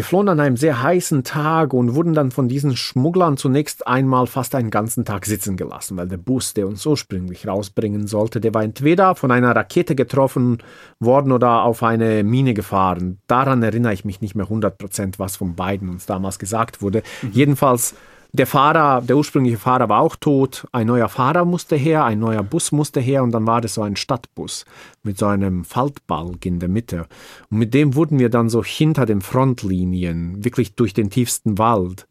wir 0.00 0.04
flohen 0.04 0.30
an 0.30 0.40
einem 0.40 0.56
sehr 0.56 0.82
heißen 0.82 1.24
Tag 1.24 1.74
und 1.74 1.94
wurden 1.94 2.14
dann 2.14 2.30
von 2.30 2.48
diesen 2.48 2.74
Schmugglern 2.74 3.36
zunächst 3.36 3.86
einmal 3.86 4.26
fast 4.26 4.54
einen 4.54 4.70
ganzen 4.70 5.04
Tag 5.04 5.26
sitzen 5.26 5.58
gelassen, 5.58 5.98
weil 5.98 6.08
der 6.08 6.16
Bus, 6.16 6.54
der 6.54 6.66
uns 6.66 6.86
ursprünglich 6.86 7.46
rausbringen 7.46 8.06
sollte, 8.06 8.40
der 8.40 8.54
war 8.54 8.62
entweder 8.62 9.14
von 9.14 9.30
einer 9.30 9.54
Rakete 9.54 9.94
getroffen 9.94 10.62
worden 11.00 11.32
oder 11.32 11.64
auf 11.64 11.82
eine 11.82 12.24
Mine 12.24 12.54
gefahren. 12.54 13.18
Daran 13.26 13.62
erinnere 13.62 13.92
ich 13.92 14.06
mich 14.06 14.22
nicht 14.22 14.34
mehr 14.34 14.46
100 14.46 14.78
Prozent, 14.78 15.18
was 15.18 15.36
von 15.36 15.54
beiden 15.54 15.90
uns 15.90 16.06
damals 16.06 16.38
gesagt 16.38 16.80
wurde. 16.80 17.02
Mhm. 17.20 17.30
Jedenfalls 17.32 17.94
der 18.32 18.46
Fahrer, 18.46 19.02
der 19.02 19.16
ursprüngliche 19.16 19.58
Fahrer 19.58 19.88
war 19.88 20.00
auch 20.00 20.16
tot. 20.16 20.66
Ein 20.72 20.86
neuer 20.86 21.08
Fahrer 21.08 21.44
musste 21.44 21.76
her, 21.76 22.04
ein 22.04 22.20
neuer 22.20 22.42
Bus 22.42 22.70
musste 22.70 23.00
her 23.00 23.22
und 23.22 23.32
dann 23.32 23.46
war 23.46 23.60
das 23.60 23.74
so 23.74 23.82
ein 23.82 23.96
Stadtbus 23.96 24.64
mit 25.02 25.18
so 25.18 25.26
einem 25.26 25.64
Faltbalg 25.64 26.46
in 26.46 26.60
der 26.60 26.68
Mitte. 26.68 27.06
Und 27.50 27.58
mit 27.58 27.74
dem 27.74 27.94
wurden 27.94 28.18
wir 28.18 28.28
dann 28.28 28.48
so 28.48 28.62
hinter 28.62 29.06
den 29.06 29.20
Frontlinien, 29.20 30.44
wirklich 30.44 30.74
durch 30.74 30.94
den 30.94 31.10
tiefsten 31.10 31.58
Wald, 31.58 32.06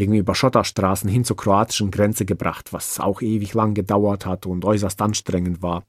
irgendwie 0.00 0.20
über 0.20 0.34
Schotterstraßen 0.34 1.08
hin 1.08 1.24
zur 1.24 1.36
kroatischen 1.36 1.90
Grenze 1.90 2.24
gebracht, 2.24 2.72
was 2.72 3.00
auch 3.00 3.22
ewig 3.22 3.54
lang 3.54 3.74
gedauert 3.74 4.26
hat 4.26 4.46
und 4.46 4.64
äußerst 4.64 5.00
anstrengend 5.02 5.62
war. 5.62 5.84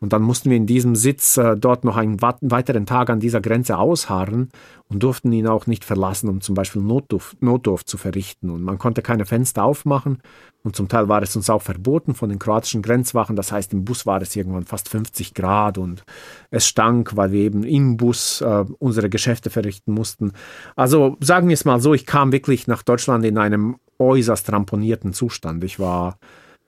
Und 0.00 0.12
dann 0.12 0.22
mussten 0.22 0.50
wir 0.50 0.56
in 0.56 0.66
diesem 0.66 0.96
Sitz 0.96 1.36
äh, 1.36 1.56
dort 1.56 1.84
noch 1.84 1.96
einen 1.96 2.20
weiteren 2.20 2.86
Tag 2.86 3.10
an 3.10 3.20
dieser 3.20 3.40
Grenze 3.40 3.78
ausharren 3.78 4.50
und 4.88 5.02
durften 5.02 5.32
ihn 5.32 5.46
auch 5.46 5.66
nicht 5.66 5.84
verlassen, 5.84 6.28
um 6.28 6.40
zum 6.40 6.54
Beispiel 6.54 6.82
Notdurf, 6.82 7.36
Notdurft 7.40 7.88
zu 7.88 7.96
verrichten. 7.96 8.50
Und 8.50 8.62
man 8.62 8.78
konnte 8.78 9.02
keine 9.02 9.26
Fenster 9.26 9.64
aufmachen 9.64 10.18
und 10.64 10.76
zum 10.76 10.88
Teil 10.88 11.08
war 11.08 11.22
es 11.22 11.34
uns 11.34 11.50
auch 11.50 11.62
verboten 11.62 12.14
von 12.14 12.28
den 12.28 12.38
kroatischen 12.38 12.82
Grenzwachen. 12.82 13.34
Das 13.34 13.50
heißt, 13.50 13.72
im 13.72 13.84
Bus 13.84 14.06
war 14.06 14.22
es 14.22 14.36
irgendwann 14.36 14.64
fast 14.64 14.88
50 14.88 15.34
Grad 15.34 15.76
und 15.76 16.04
es 16.50 16.66
stank, 16.66 17.16
weil 17.16 17.32
wir 17.32 17.40
eben 17.40 17.64
im 17.64 17.96
Bus 17.96 18.40
äh, 18.42 18.64
unsere 18.78 19.10
Geschäfte 19.10 19.50
verrichten 19.50 19.92
mussten. 19.92 20.32
Also 20.76 21.16
sagen 21.20 21.48
wir 21.48 21.54
es 21.54 21.64
mal 21.64 21.80
so, 21.80 21.94
ich 21.94 22.06
kam 22.06 22.30
wirklich 22.30 22.68
nach 22.68 22.84
Deutschland 22.84 23.24
in 23.24 23.38
einem 23.52 23.76
äußerst 23.98 24.50
ramponierten 24.50 25.12
Zustand. 25.12 25.62
Ich 25.64 25.78
war, 25.78 26.18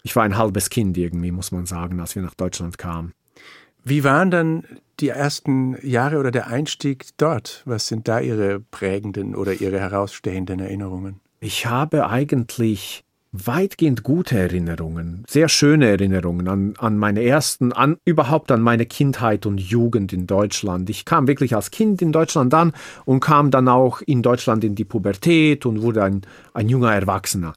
ich 0.02 0.14
war 0.16 0.22
ein 0.22 0.38
halbes 0.38 0.70
Kind 0.70 0.96
irgendwie, 0.96 1.32
muss 1.32 1.52
man 1.52 1.66
sagen, 1.66 2.00
als 2.00 2.14
wir 2.14 2.22
nach 2.22 2.34
Deutschland 2.34 2.78
kamen. 2.78 3.12
Wie 3.82 4.04
waren 4.04 4.30
dann 4.30 4.64
die 5.00 5.08
ersten 5.08 5.76
Jahre 5.86 6.18
oder 6.18 6.30
der 6.30 6.46
Einstieg 6.46 7.06
dort? 7.16 7.62
Was 7.66 7.88
sind 7.88 8.08
da 8.08 8.20
Ihre 8.20 8.60
prägenden 8.60 9.34
oder 9.34 9.52
Ihre 9.52 9.78
herausstehenden 9.78 10.60
Erinnerungen? 10.60 11.20
Ich 11.40 11.66
habe 11.66 12.08
eigentlich 12.08 13.04
weitgehend 13.36 14.04
gute 14.04 14.38
Erinnerungen, 14.38 15.24
sehr 15.28 15.48
schöne 15.48 15.88
Erinnerungen 15.88 16.46
an, 16.46 16.74
an 16.78 16.96
meine 16.96 17.24
ersten, 17.24 17.72
an, 17.72 17.96
überhaupt 18.04 18.52
an 18.52 18.62
meine 18.62 18.86
Kindheit 18.86 19.44
und 19.44 19.58
Jugend 19.58 20.12
in 20.12 20.28
Deutschland. 20.28 20.88
Ich 20.88 21.04
kam 21.04 21.26
wirklich 21.26 21.56
als 21.56 21.72
Kind 21.72 22.00
in 22.00 22.12
Deutschland 22.12 22.54
an 22.54 22.72
und 23.04 23.18
kam 23.18 23.50
dann 23.50 23.66
auch 23.66 24.00
in 24.02 24.22
Deutschland 24.22 24.62
in 24.62 24.76
die 24.76 24.84
Pubertät 24.84 25.66
und 25.66 25.82
wurde 25.82 26.04
ein, 26.04 26.22
ein 26.52 26.68
junger 26.68 26.94
Erwachsener. 26.94 27.54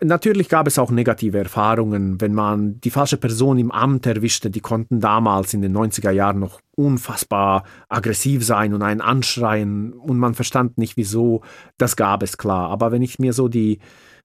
Natürlich 0.00 0.48
gab 0.48 0.68
es 0.68 0.78
auch 0.78 0.92
negative 0.92 1.38
Erfahrungen, 1.38 2.20
wenn 2.20 2.34
man 2.34 2.80
die 2.82 2.90
falsche 2.90 3.16
Person 3.16 3.58
im 3.58 3.72
Amt 3.72 4.06
erwischte, 4.06 4.50
die 4.50 4.60
konnten 4.60 5.00
damals 5.00 5.54
in 5.54 5.62
den 5.62 5.76
90er 5.76 6.10
Jahren 6.10 6.38
noch 6.38 6.60
unfassbar 6.76 7.64
aggressiv 7.88 8.44
sein 8.44 8.74
und 8.74 8.82
einen 8.82 9.00
anschreien 9.00 9.92
und 9.94 10.18
man 10.18 10.34
verstand 10.34 10.78
nicht 10.78 10.96
wieso, 10.96 11.40
das 11.78 11.96
gab 11.96 12.22
es 12.22 12.38
klar. 12.38 12.70
Aber 12.70 12.92
wenn 12.92 13.02
ich 13.02 13.18
mir 13.18 13.32
so 13.32 13.48
die 13.48 13.80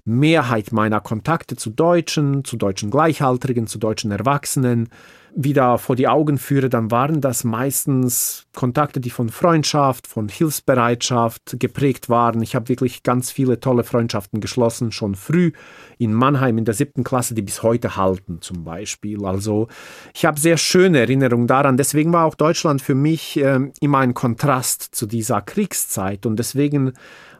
Mehrheit 0.05 0.71
meiner 0.71 0.99
Kontakte 0.99 1.55
zu 1.55 1.69
Deutschen, 1.69 2.43
zu 2.43 2.57
deutschen 2.57 2.89
Gleichaltrigen, 2.89 3.67
zu 3.67 3.77
deutschen 3.77 4.11
Erwachsenen 4.11 4.89
wieder 5.35 5.77
vor 5.77 5.95
die 5.95 6.07
Augen 6.07 6.37
führe, 6.37 6.69
dann 6.69 6.91
waren 6.91 7.21
das 7.21 7.43
meistens 7.43 8.47
Kontakte, 8.53 8.99
die 8.99 9.09
von 9.09 9.29
Freundschaft, 9.29 10.07
von 10.07 10.27
Hilfsbereitschaft 10.27 11.57
geprägt 11.59 12.09
waren. 12.09 12.41
Ich 12.41 12.55
habe 12.55 12.69
wirklich 12.69 13.03
ganz 13.03 13.31
viele 13.31 13.59
tolle 13.59 13.83
Freundschaften 13.83 14.41
geschlossen, 14.41 14.91
schon 14.91 15.15
früh 15.15 15.51
in 15.97 16.13
Mannheim 16.13 16.57
in 16.57 16.65
der 16.65 16.73
siebten 16.73 17.03
Klasse, 17.03 17.33
die 17.33 17.41
bis 17.41 17.63
heute 17.63 17.95
halten 17.95 18.41
zum 18.41 18.63
Beispiel. 18.63 19.25
Also 19.25 19.67
ich 20.13 20.25
habe 20.25 20.39
sehr 20.39 20.57
schöne 20.57 20.99
Erinnerungen 20.99 21.47
daran. 21.47 21.77
Deswegen 21.77 22.11
war 22.11 22.25
auch 22.25 22.35
Deutschland 22.35 22.81
für 22.81 22.95
mich 22.95 23.37
äh, 23.37 23.59
immer 23.79 23.99
ein 23.99 24.13
Kontrast 24.13 24.83
zu 24.91 25.05
dieser 25.05 25.41
Kriegszeit 25.41 26.25
und 26.25 26.37
deswegen 26.37 26.93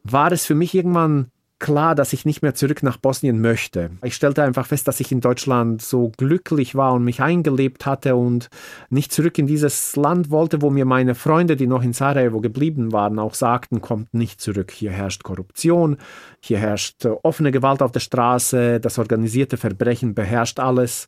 war 0.03 0.31
es 0.31 0.45
für 0.45 0.55
mich 0.55 0.73
irgendwann 0.73 1.31
klar, 1.61 1.95
dass 1.95 2.11
ich 2.11 2.25
nicht 2.25 2.41
mehr 2.41 2.53
zurück 2.53 2.83
nach 2.83 2.97
Bosnien 2.97 3.39
möchte. 3.39 3.91
Ich 4.03 4.15
stellte 4.15 4.43
einfach 4.43 4.65
fest, 4.65 4.87
dass 4.89 4.99
ich 4.99 5.11
in 5.13 5.21
Deutschland 5.21 5.81
so 5.81 6.11
glücklich 6.17 6.75
war 6.75 6.91
und 6.91 7.05
mich 7.05 7.21
eingelebt 7.21 7.85
hatte 7.85 8.17
und 8.17 8.49
nicht 8.89 9.13
zurück 9.13 9.37
in 9.37 9.47
dieses 9.47 9.95
Land 9.95 10.29
wollte, 10.29 10.61
wo 10.61 10.69
mir 10.69 10.85
meine 10.85 11.15
Freunde, 11.15 11.55
die 11.55 11.67
noch 11.67 11.83
in 11.83 11.93
Sarajevo 11.93 12.41
geblieben 12.41 12.91
waren, 12.91 13.19
auch 13.19 13.35
sagten, 13.35 13.79
kommt 13.79 14.13
nicht 14.13 14.41
zurück. 14.41 14.71
Hier 14.71 14.91
herrscht 14.91 15.23
Korruption, 15.23 15.97
hier 16.41 16.57
herrscht 16.57 17.05
offene 17.23 17.51
Gewalt 17.51 17.81
auf 17.81 17.93
der 17.93 18.01
Straße, 18.01 18.79
das 18.81 18.97
organisierte 18.97 19.55
Verbrechen 19.55 20.15
beherrscht 20.15 20.59
alles, 20.59 21.07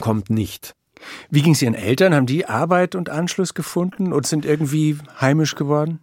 kommt 0.00 0.30
nicht. 0.30 0.74
Wie 1.30 1.42
ging 1.42 1.52
es 1.52 1.62
Ihren 1.62 1.74
Eltern? 1.74 2.14
Haben 2.14 2.26
die 2.26 2.46
Arbeit 2.46 2.94
und 2.94 3.10
Anschluss 3.10 3.54
gefunden 3.54 4.12
und 4.12 4.26
sind 4.26 4.46
irgendwie 4.46 4.96
heimisch 5.20 5.54
geworden? 5.54 6.00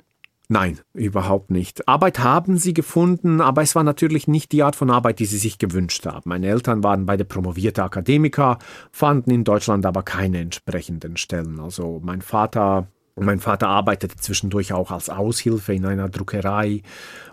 Nein, 0.51 0.79
überhaupt 0.95 1.51
nicht. 1.51 1.87
Arbeit 1.87 2.17
haben 2.19 2.57
sie 2.57 2.73
gefunden, 2.73 3.39
aber 3.39 3.61
es 3.61 3.75
war 3.75 3.83
natürlich 3.83 4.27
nicht 4.27 4.51
die 4.51 4.63
Art 4.63 4.75
von 4.75 4.89
Arbeit, 4.89 5.19
die 5.19 5.27
sie 5.27 5.37
sich 5.37 5.59
gewünscht 5.59 6.07
haben. 6.07 6.27
Meine 6.27 6.47
Eltern 6.47 6.83
waren 6.83 7.05
beide 7.05 7.23
promovierte 7.23 7.83
Akademiker, 7.83 8.57
fanden 8.91 9.29
in 9.29 9.43
Deutschland 9.43 9.85
aber 9.85 10.01
keine 10.01 10.39
entsprechenden 10.39 11.17
Stellen. 11.17 11.59
Also 11.59 12.01
mein 12.03 12.21
Vater 12.21 12.87
mein 13.15 13.39
Vater 13.39 13.67
arbeitete 13.67 14.15
zwischendurch 14.15 14.71
auch 14.71 14.91
als 14.91 15.09
Aushilfe 15.09 15.73
in 15.73 15.85
einer 15.85 16.07
Druckerei 16.07 16.81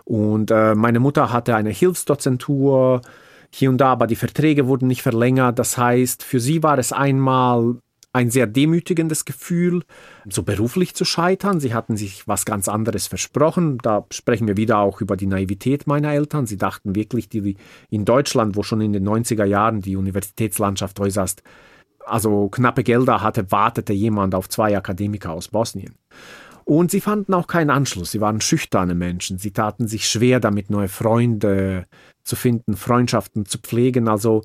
und 0.03 0.51
äh, 0.51 0.75
meine 0.75 0.99
Mutter 0.99 1.31
hatte 1.31 1.55
eine 1.55 1.69
Hilfsdozentur 1.69 3.01
hier 3.53 3.69
und 3.69 3.77
da, 3.77 3.93
aber 3.93 4.05
die 4.05 4.17
Verträge 4.17 4.67
wurden 4.67 4.87
nicht 4.87 5.01
verlängert. 5.01 5.57
Das 5.59 5.77
heißt, 5.77 6.23
für 6.23 6.41
sie 6.41 6.61
war 6.61 6.77
es 6.77 6.91
einmal 6.91 7.77
ein 8.17 8.31
sehr 8.31 8.47
demütigendes 8.47 9.25
Gefühl, 9.25 9.83
so 10.27 10.43
beruflich 10.43 10.95
zu 10.95 11.05
scheitern. 11.05 11.59
Sie 11.59 11.73
hatten 11.73 11.97
sich 11.97 12.27
was 12.27 12.45
ganz 12.45 12.67
anderes 12.67 13.07
versprochen. 13.07 13.77
Da 13.83 14.05
sprechen 14.11 14.47
wir 14.47 14.57
wieder 14.57 14.79
auch 14.79 15.01
über 15.01 15.15
die 15.15 15.27
Naivität 15.27 15.87
meiner 15.87 16.11
Eltern. 16.11 16.47
Sie 16.47 16.57
dachten 16.57 16.95
wirklich, 16.95 17.29
die 17.29 17.55
in 17.89 18.05
Deutschland, 18.05 18.55
wo 18.55 18.63
schon 18.63 18.81
in 18.81 18.93
den 18.93 19.07
90er 19.07 19.45
Jahren 19.45 19.81
die 19.81 19.95
Universitätslandschaft 19.95 20.99
äußerst 20.99 21.43
also 22.05 22.47
knappe 22.49 22.83
Gelder 22.83 23.21
hatte, 23.21 23.51
wartete 23.51 23.93
jemand 23.93 24.33
auf 24.33 24.47
zwei 24.49 24.77
Akademiker 24.77 25.31
aus 25.31 25.49
Bosnien. 25.49 25.95
Und 26.63 26.91
sie 26.91 27.01
fanden 27.01 27.33
auch 27.33 27.47
keinen 27.47 27.69
Anschluss. 27.69 28.11
Sie 28.11 28.21
waren 28.21 28.41
schüchterne 28.41 28.95
Menschen. 28.95 29.37
Sie 29.37 29.51
taten 29.51 29.87
sich 29.87 30.07
schwer 30.09 30.39
damit, 30.39 30.69
neue 30.69 30.89
Freunde 30.89 31.85
zu 32.23 32.35
finden, 32.35 32.75
Freundschaften 32.75 33.45
zu 33.45 33.57
pflegen. 33.57 34.07
Also 34.07 34.43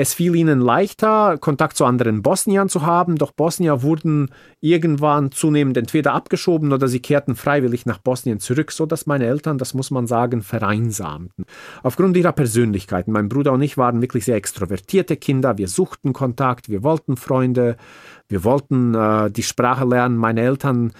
es 0.00 0.14
fiel 0.14 0.36
ihnen 0.36 0.60
leichter, 0.60 1.38
Kontakt 1.38 1.76
zu 1.76 1.84
anderen 1.84 2.22
Bosniern 2.22 2.68
zu 2.68 2.86
haben, 2.86 3.16
doch 3.16 3.32
Bosnier 3.32 3.82
wurden 3.82 4.30
irgendwann 4.60 5.32
zunehmend 5.32 5.76
entweder 5.76 6.14
abgeschoben 6.14 6.72
oder 6.72 6.86
sie 6.86 7.00
kehrten 7.00 7.34
freiwillig 7.34 7.84
nach 7.84 7.98
Bosnien 7.98 8.38
zurück, 8.38 8.70
so 8.70 8.86
dass 8.86 9.06
meine 9.06 9.26
Eltern, 9.26 9.58
das 9.58 9.74
muss 9.74 9.90
man 9.90 10.06
sagen, 10.06 10.42
vereinsamten. 10.42 11.46
Aufgrund 11.82 12.16
ihrer 12.16 12.30
Persönlichkeiten. 12.30 13.10
Mein 13.10 13.28
Bruder 13.28 13.50
und 13.50 13.60
ich 13.60 13.76
waren 13.76 14.00
wirklich 14.00 14.24
sehr 14.24 14.36
extrovertierte 14.36 15.16
Kinder. 15.16 15.58
Wir 15.58 15.66
suchten 15.66 16.12
Kontakt, 16.12 16.68
wir 16.68 16.84
wollten 16.84 17.16
Freunde, 17.16 17.76
wir 18.28 18.44
wollten 18.44 18.94
äh, 18.94 19.32
die 19.32 19.42
Sprache 19.42 19.84
lernen. 19.84 20.16
Meine 20.16 20.42
Eltern 20.42 20.92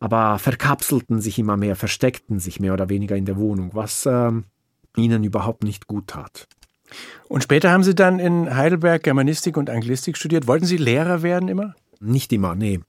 aber 0.00 0.40
verkapselten 0.40 1.20
sich 1.20 1.38
immer 1.38 1.56
mehr, 1.56 1.76
versteckten 1.76 2.40
sich 2.40 2.58
mehr 2.58 2.72
oder 2.72 2.88
weniger 2.88 3.14
in 3.14 3.26
der 3.26 3.36
Wohnung, 3.36 3.70
was 3.74 4.06
äh, 4.06 4.32
ihnen 4.96 5.22
überhaupt 5.22 5.62
nicht 5.62 5.86
gut 5.86 6.08
tat. 6.08 6.48
Und 7.28 7.42
später 7.42 7.70
haben 7.70 7.84
Sie 7.84 7.94
dann 7.94 8.18
in 8.18 8.54
Heidelberg 8.54 9.02
Germanistik 9.02 9.56
und 9.56 9.70
Anglistik 9.70 10.16
studiert. 10.16 10.46
Wollten 10.46 10.66
Sie 10.66 10.76
Lehrer 10.76 11.22
werden 11.22 11.48
immer? 11.48 11.74
Nicht 12.00 12.32
immer, 12.32 12.54
nee. 12.54 12.80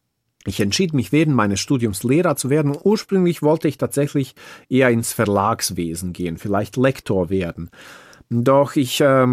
Ich 0.46 0.60
entschied 0.60 0.94
mich 0.94 1.12
während 1.12 1.36
meines 1.36 1.60
Studiums 1.60 2.04
Lehrer 2.04 2.36
zu 2.36 2.50
werden. 2.50 2.76
Ursprünglich 2.82 3.44
wollte 3.44 3.68
ich 3.68 3.78
tatsächlich 3.78 4.34
eher 4.70 4.90
ins 4.90 5.14
Verlagswesen 5.14 6.14
gehen, 6.14 6.38
vielleicht 6.38 6.78
Lektor 6.78 7.30
werden. 7.30 7.70
Doch 8.30 8.76
ich 8.76 9.02
äh, 9.02 9.28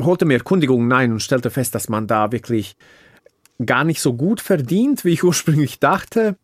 holte 0.00 0.24
mir 0.24 0.38
Erkundigungen 0.38 0.90
ein 0.92 1.12
und 1.12 1.20
stellte 1.20 1.50
fest, 1.50 1.74
dass 1.74 1.88
man 1.88 2.06
da 2.06 2.32
wirklich 2.32 2.76
gar 3.64 3.84
nicht 3.84 4.00
so 4.00 4.14
gut 4.14 4.40
verdient, 4.40 5.04
wie 5.04 5.10
ich 5.10 5.24
ursprünglich 5.24 5.80
dachte 5.80 6.36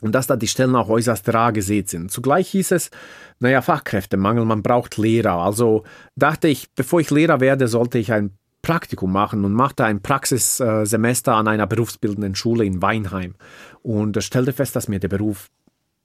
und 0.00 0.14
dass 0.14 0.26
da 0.26 0.36
die 0.36 0.48
Stellen 0.48 0.76
auch 0.76 0.88
äußerst 0.88 1.32
rar 1.32 1.52
gesät 1.52 1.88
sind. 1.88 2.10
Zugleich 2.10 2.48
hieß 2.50 2.72
es, 2.72 2.90
naja, 3.38 3.62
Fachkräftemangel, 3.62 4.44
man 4.44 4.62
braucht 4.62 4.96
Lehrer. 4.96 5.34
Also 5.34 5.84
dachte 6.16 6.48
ich, 6.48 6.70
bevor 6.74 7.00
ich 7.00 7.10
Lehrer 7.10 7.40
werde, 7.40 7.68
sollte 7.68 7.98
ich 7.98 8.12
ein 8.12 8.32
Praktikum 8.62 9.12
machen 9.12 9.44
und 9.44 9.54
machte 9.54 9.84
ein 9.84 10.02
Praxissemester 10.02 11.34
an 11.34 11.48
einer 11.48 11.66
berufsbildenden 11.66 12.34
Schule 12.34 12.64
in 12.64 12.82
Weinheim 12.82 13.34
und 13.82 14.22
stellte 14.22 14.52
fest, 14.52 14.76
dass 14.76 14.88
mir 14.88 15.00
der 15.00 15.08
Beruf 15.08 15.48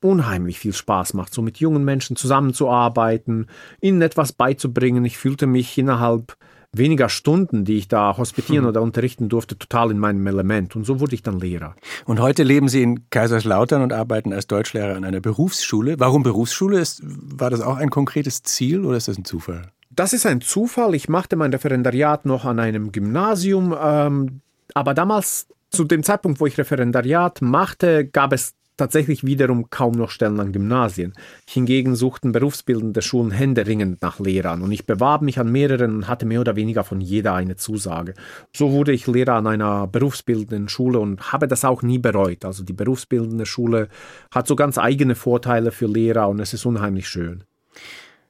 unheimlich 0.02 0.60
viel 0.60 0.74
Spaß 0.74 1.14
macht, 1.16 1.34
so 1.34 1.42
mit 1.42 1.58
jungen 1.58 1.84
Menschen 1.84 2.16
zusammenzuarbeiten, 2.16 3.48
ihnen 3.82 4.02
etwas 4.02 4.34
beizubringen. 4.34 5.04
Ich 5.04 5.18
fühlte 5.18 5.48
mich 5.48 5.78
innerhalb 5.78 6.38
weniger 6.78 7.10
Stunden, 7.10 7.66
die 7.66 7.78
ich 7.78 7.88
da 7.88 8.18
hospitieren 8.18 8.64
hm. 8.64 8.70
oder 8.70 8.82
unterrichten 8.82 9.30
durfte, 9.30 9.58
total 9.58 9.92
in 9.92 10.00
meinem 10.00 10.26
Element. 10.28 10.76
Und 10.76 10.86
so 10.86 11.00
wurde 11.00 11.16
ich 11.16 11.24
dann 11.24 11.40
Lehrer. 11.40 11.76
Und 12.06 12.20
heute 12.20 12.44
leben 12.44 12.68
Sie 12.68 12.84
in 12.84 13.10
Kaiserslautern 13.10 13.82
und 13.82 13.94
arbeiten 13.94 14.34
als 14.34 14.48
Deutschlehrer 14.48 14.96
an 14.96 15.04
einer 15.04 15.22
Berufsschule. 15.22 16.00
Warum 16.00 16.24
Berufsschule? 16.24 16.80
Ist, 16.80 17.02
war 17.04 17.50
das 17.50 17.62
auch 17.62 17.78
ein 17.78 17.90
konkretes 17.90 18.44
Ziel 18.44 18.86
oder 18.86 18.98
ist 18.98 19.08
das 19.08 19.18
ein 19.18 19.26
Zufall? 19.26 19.72
Das 19.90 20.14
ist 20.14 20.26
ein 20.26 20.42
Zufall. 20.42 20.94
Ich 20.96 21.08
machte 21.08 21.36
mein 21.36 21.52
Referendariat 21.52 22.26
noch 22.26 22.46
an 22.46 22.60
einem 22.60 22.92
Gymnasium, 22.92 23.74
ähm, 23.82 24.42
aber 24.74 24.94
damals, 24.94 25.48
zu 25.70 25.84
dem 25.84 26.04
Zeitpunkt, 26.04 26.40
wo 26.40 26.46
ich 26.46 26.58
Referendariat 26.58 27.42
machte, 27.42 28.06
gab 28.06 28.34
es 28.34 28.56
tatsächlich 28.78 29.24
wiederum 29.24 29.70
kaum 29.70 29.94
noch 29.94 30.10
Stellen 30.10 30.40
an 30.40 30.52
Gymnasien. 30.52 31.14
Hingegen 31.48 31.96
suchten 31.96 32.32
berufsbildende 32.32 33.02
Schulen 33.02 33.32
händeringend 33.32 34.02
nach 34.02 34.20
Lehrern 34.20 34.62
und 34.62 34.72
ich 34.72 34.86
bewarb 34.86 35.22
mich 35.22 35.40
an 35.40 35.52
mehreren 35.52 35.96
und 35.96 36.08
hatte 36.08 36.26
mehr 36.26 36.42
oder 36.42 36.56
weniger 36.56 36.84
von 36.84 37.02
jeder 37.02 37.34
eine 37.34 37.56
Zusage. 37.56 38.14
So 38.54 38.72
wurde 38.72 38.92
ich 38.92 39.08
Lehrer 39.08 39.34
an 39.34 39.48
einer 39.48 39.88
berufsbildenden 39.88 40.70
Schule 40.70 41.00
und 41.00 41.32
habe 41.32 41.48
das 41.48 41.66
auch 41.66 41.82
nie 41.82 42.00
bereut. 42.00 42.46
Also 42.46 42.64
die 42.64 42.74
berufsbildende 42.74 43.46
Schule 43.46 43.90
hat 44.32 44.48
so 44.48 44.56
ganz 44.56 44.78
eigene 44.78 45.16
Vorteile 45.16 45.72
für 45.72 45.88
Lehrer 45.88 46.30
und 46.30 46.40
es 46.40 46.54
ist 46.54 46.66
unheimlich 46.66 47.08
schön. 47.08 47.44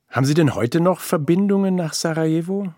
Haben 0.09 0.25
Sie 0.25 0.33
denn 0.33 0.55
heute 0.55 0.79
noch 0.79 1.01
Verbindungen 1.01 1.75
nach 1.75 1.93
Sarajevo? 1.93 2.73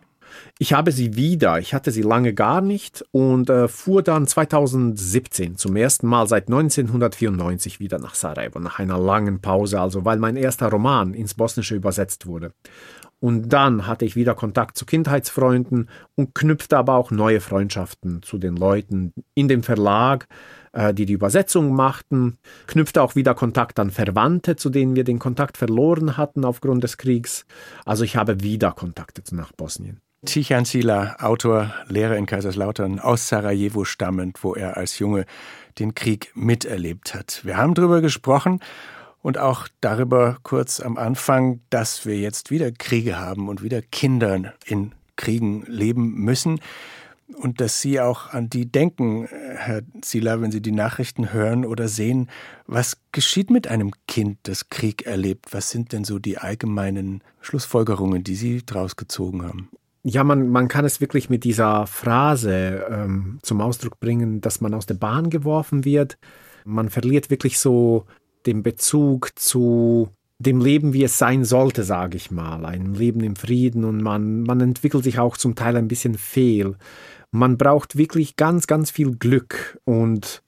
Ich 0.59 0.73
habe 0.73 0.91
sie 0.91 1.15
wieder. 1.15 1.59
Ich 1.59 1.73
hatte 1.73 1.91
sie 1.91 2.01
lange 2.01 2.33
gar 2.33 2.61
nicht 2.61 3.05
und 3.11 3.49
äh, 3.49 3.67
fuhr 3.67 4.01
dann 4.01 4.27
2017 4.27 5.57
zum 5.57 5.75
ersten 5.75 6.07
Mal 6.07 6.27
seit 6.27 6.47
1994 6.47 7.79
wieder 7.79 7.99
nach 7.99 8.15
Sarajevo, 8.15 8.59
nach 8.59 8.79
einer 8.79 8.97
langen 8.97 9.41
Pause, 9.41 9.79
also 9.79 10.05
weil 10.05 10.17
mein 10.17 10.35
erster 10.35 10.69
Roman 10.69 11.13
ins 11.13 11.35
Bosnische 11.35 11.75
übersetzt 11.75 12.25
wurde. 12.25 12.53
Und 13.19 13.49
dann 13.49 13.87
hatte 13.87 14.05
ich 14.05 14.15
wieder 14.15 14.35
Kontakt 14.35 14.77
zu 14.77 14.85
Kindheitsfreunden 14.85 15.89
und 16.15 16.35
knüpfte 16.35 16.77
aber 16.77 16.95
auch 16.95 17.09
neue 17.09 17.41
Freundschaften 17.41 18.21
zu 18.21 18.37
den 18.37 18.55
Leuten 18.55 19.13
in 19.33 19.47
dem 19.47 19.63
Verlag, 19.63 20.27
äh, 20.71 20.93
die 20.93 21.07
die 21.07 21.13
Übersetzung 21.13 21.73
machten, 21.73 22.37
knüpfte 22.67 23.01
auch 23.01 23.15
wieder 23.15 23.33
Kontakt 23.33 23.79
an 23.79 23.89
Verwandte, 23.89 24.55
zu 24.55 24.69
denen 24.69 24.95
wir 24.95 25.03
den 25.03 25.17
Kontakt 25.17 25.57
verloren 25.57 26.17
hatten 26.17 26.45
aufgrund 26.45 26.83
des 26.83 26.97
Kriegs. 26.97 27.45
Also 27.85 28.03
ich 28.03 28.15
habe 28.15 28.41
wieder 28.41 28.71
Kontakte 28.71 29.23
nach 29.35 29.51
Bosnien. 29.51 29.99
Tichan 30.25 30.65
Sila, 30.65 31.15
Autor, 31.19 31.73
Lehrer 31.87 32.17
in 32.17 32.25
Kaiserslautern, 32.25 32.99
aus 32.99 33.27
Sarajevo 33.29 33.85
stammend, 33.85 34.43
wo 34.43 34.55
er 34.55 34.75
als 34.75 34.97
Junge 34.97 35.25
den 35.77 35.93
Krieg 35.93 36.31
miterlebt 36.33 37.13
hat. 37.13 37.41
Wir 37.43 37.57
haben 37.57 37.75
darüber 37.75 38.01
gesprochen 38.01 38.59
und 39.21 39.37
auch 39.37 39.67
darüber 39.79 40.37
kurz 40.41 40.79
am 40.79 40.97
Anfang, 40.97 41.61
dass 41.69 42.07
wir 42.07 42.17
jetzt 42.17 42.49
wieder 42.49 42.71
Kriege 42.71 43.19
haben 43.19 43.47
und 43.47 43.61
wieder 43.61 43.83
Kinder 43.83 44.55
in 44.65 44.93
Kriegen 45.17 45.63
leben 45.67 46.15
müssen 46.15 46.61
und 47.35 47.61
dass 47.61 47.81
Sie 47.81 48.01
auch 48.01 48.33
an 48.33 48.49
die 48.49 48.71
denken, 48.71 49.27
Herr 49.27 49.83
Zieler, 50.01 50.41
wenn 50.41 50.51
Sie 50.51 50.61
die 50.61 50.71
Nachrichten 50.71 51.31
hören 51.31 51.63
oder 51.63 51.87
sehen. 51.87 52.27
Was 52.65 52.97
geschieht 53.11 53.51
mit 53.51 53.67
einem 53.67 53.91
Kind, 54.07 54.39
das 54.43 54.69
Krieg 54.69 55.05
erlebt? 55.05 55.53
Was 55.53 55.69
sind 55.69 55.91
denn 55.91 56.03
so 56.03 56.17
die 56.17 56.39
allgemeinen 56.39 57.21
Schlussfolgerungen, 57.39 58.23
die 58.23 58.35
Sie 58.35 58.65
daraus 58.65 58.95
gezogen 58.95 59.43
haben? 59.43 59.69
Ja, 60.09 60.23
man, 60.23 60.47
man 60.47 60.69
kann 60.69 60.85
es 60.85 61.01
wirklich 61.01 61.29
mit 61.29 61.43
dieser 61.43 61.85
Phrase 61.85 62.85
ähm, 62.89 63.39
zum 63.41 63.59
Ausdruck 63.59 63.99
bringen, 63.99 64.39
dass 64.39 64.61
man 64.61 64.73
aus 64.73 64.85
der 64.85 64.93
Bahn 64.93 65.29
geworfen 65.29 65.83
wird. 65.83 66.17
Man 66.63 66.89
verliert 66.89 67.29
wirklich 67.29 67.59
so 67.59 68.05
den 68.45 68.63
Bezug 68.63 69.37
zu 69.37 70.07
dem 70.39 70.61
Leben, 70.61 70.93
wie 70.93 71.03
es 71.03 71.17
sein 71.17 71.43
sollte, 71.43 71.83
sage 71.83 72.15
ich 72.15 72.31
mal. 72.31 72.65
Ein 72.65 72.93
Leben 72.93 73.19
im 73.19 73.35
Frieden 73.35 73.83
und 73.83 74.01
man, 74.01 74.43
man 74.43 74.61
entwickelt 74.61 75.03
sich 75.03 75.19
auch 75.19 75.35
zum 75.35 75.55
Teil 75.55 75.75
ein 75.75 75.89
bisschen 75.89 76.15
fehl. 76.15 76.77
Man 77.31 77.57
braucht 77.57 77.97
wirklich 77.97 78.37
ganz, 78.37 78.65
ganz 78.65 78.91
viel 78.91 79.11
Glück 79.17 79.77
und 79.83 80.41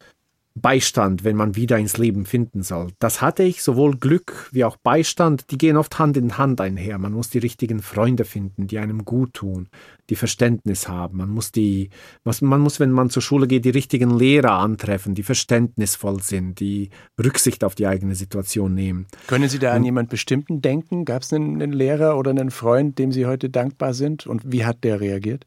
Beistand, 0.61 1.23
wenn 1.23 1.35
man 1.35 1.55
wieder 1.55 1.77
ins 1.77 1.97
Leben 1.97 2.25
finden 2.25 2.63
soll. 2.63 2.91
Das 2.99 3.21
hatte 3.21 3.43
ich, 3.43 3.63
sowohl 3.63 3.97
Glück 3.97 4.49
wie 4.51 4.63
auch 4.63 4.77
Beistand, 4.77 5.51
die 5.51 5.57
gehen 5.57 5.77
oft 5.77 5.99
Hand 5.99 6.17
in 6.17 6.37
Hand 6.37 6.61
einher. 6.61 6.97
Man 6.97 7.13
muss 7.13 7.29
die 7.29 7.39
richtigen 7.39 7.81
Freunde 7.81 8.25
finden, 8.25 8.67
die 8.67 8.79
einem 8.79 9.05
gut 9.05 9.33
tun, 9.33 9.69
die 10.09 10.15
Verständnis 10.15 10.87
haben. 10.87 11.17
Man 11.17 11.29
muss 11.29 11.51
die, 11.51 11.89
man 12.23 12.61
muss, 12.61 12.79
wenn 12.79 12.91
man 12.91 13.09
zur 13.09 13.21
Schule 13.21 13.47
geht, 13.47 13.65
die 13.65 13.69
richtigen 13.69 14.17
Lehrer 14.17 14.53
antreffen, 14.53 15.15
die 15.15 15.23
verständnisvoll 15.23 16.21
sind, 16.21 16.59
die 16.59 16.89
Rücksicht 17.23 17.63
auf 17.63 17.75
die 17.75 17.87
eigene 17.87 18.15
Situation 18.15 18.73
nehmen. 18.73 19.07
Können 19.27 19.49
Sie 19.49 19.59
da 19.59 19.73
an 19.73 19.83
jemand 19.83 20.09
Bestimmten 20.09 20.61
denken? 20.61 21.05
Gab 21.05 21.23
es 21.23 21.33
einen, 21.33 21.61
einen 21.61 21.73
Lehrer 21.73 22.17
oder 22.17 22.31
einen 22.31 22.51
Freund, 22.51 22.99
dem 22.99 23.11
Sie 23.11 23.25
heute 23.25 23.49
dankbar 23.49 23.93
sind? 23.93 24.27
Und 24.27 24.51
wie 24.51 24.65
hat 24.65 24.83
der 24.83 24.99
reagiert? 24.99 25.45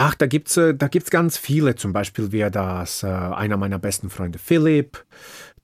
Ach, 0.00 0.14
da 0.14 0.26
gibt's 0.26 0.56
äh, 0.56 0.76
da 0.76 0.86
gibt's 0.86 1.10
ganz 1.10 1.36
viele. 1.36 1.74
Zum 1.74 1.92
Beispiel 1.92 2.30
wäre 2.30 2.52
das 2.52 3.02
äh, 3.02 3.08
einer 3.08 3.56
meiner 3.56 3.80
besten 3.80 4.10
Freunde 4.10 4.38
Philipp, 4.38 5.04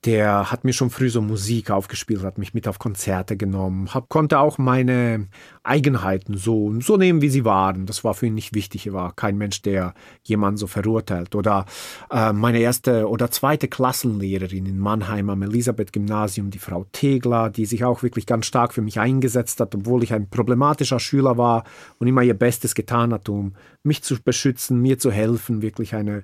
der 0.05 0.51
hat 0.51 0.63
mir 0.63 0.73
schon 0.73 0.91
früh 0.91 1.09
so 1.09 1.21
Musik 1.21 1.71
aufgespielt, 1.71 2.21
hat 2.21 2.37
mich 2.37 2.53
mit 2.53 2.67
auf 2.67 2.77
Konzerte 2.77 3.37
genommen, 3.37 3.93
hab, 3.93 4.07
konnte 4.07 4.39
auch 4.39 4.59
meine 4.59 5.27
Eigenheiten 5.63 6.37
so, 6.37 6.79
so 6.79 6.95
nehmen, 6.95 7.21
wie 7.21 7.29
sie 7.29 7.43
waren. 7.43 7.87
Das 7.87 8.03
war 8.03 8.13
für 8.13 8.27
ihn 8.27 8.35
nicht 8.35 8.53
wichtig. 8.53 8.85
Er 8.85 8.93
war 8.93 9.13
kein 9.13 9.37
Mensch, 9.37 9.63
der 9.63 9.95
jemanden 10.23 10.57
so 10.57 10.67
verurteilt. 10.67 11.33
Oder 11.33 11.65
äh, 12.11 12.33
meine 12.33 12.59
erste 12.59 13.09
oder 13.09 13.31
zweite 13.31 13.67
Klassenlehrerin 13.67 14.67
in 14.67 14.77
Mannheim 14.77 15.31
am 15.31 15.41
Elisabeth-Gymnasium, 15.41 16.51
die 16.51 16.59
Frau 16.59 16.85
Tegler, 16.91 17.49
die 17.49 17.65
sich 17.65 17.83
auch 17.83 18.03
wirklich 18.03 18.27
ganz 18.27 18.45
stark 18.45 18.73
für 18.73 18.81
mich 18.81 18.99
eingesetzt 18.99 19.59
hat, 19.59 19.73
obwohl 19.73 20.03
ich 20.03 20.13
ein 20.13 20.29
problematischer 20.29 20.99
Schüler 20.99 21.37
war 21.37 21.63
und 21.97 22.07
immer 22.07 22.21
ihr 22.21 22.35
Bestes 22.35 22.75
getan 22.75 23.11
hat, 23.11 23.27
um 23.27 23.55
mich 23.81 24.03
zu 24.03 24.21
beschützen, 24.21 24.81
mir 24.81 24.99
zu 24.99 25.11
helfen. 25.11 25.63
Wirklich 25.63 25.95
eine 25.95 26.23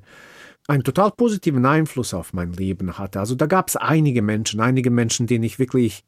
einen 0.67 0.83
total 0.83 1.11
positiven 1.11 1.65
Einfluss 1.65 2.13
auf 2.13 2.33
mein 2.33 2.53
Leben 2.53 2.97
hatte. 2.97 3.19
Also 3.19 3.35
da 3.35 3.45
gab 3.45 3.67
es 3.67 3.75
einige 3.75 4.21
Menschen, 4.21 4.61
einige 4.61 4.91
Menschen, 4.91 5.27
denen 5.27 5.43
ich 5.43 5.59
wirklich 5.59 6.03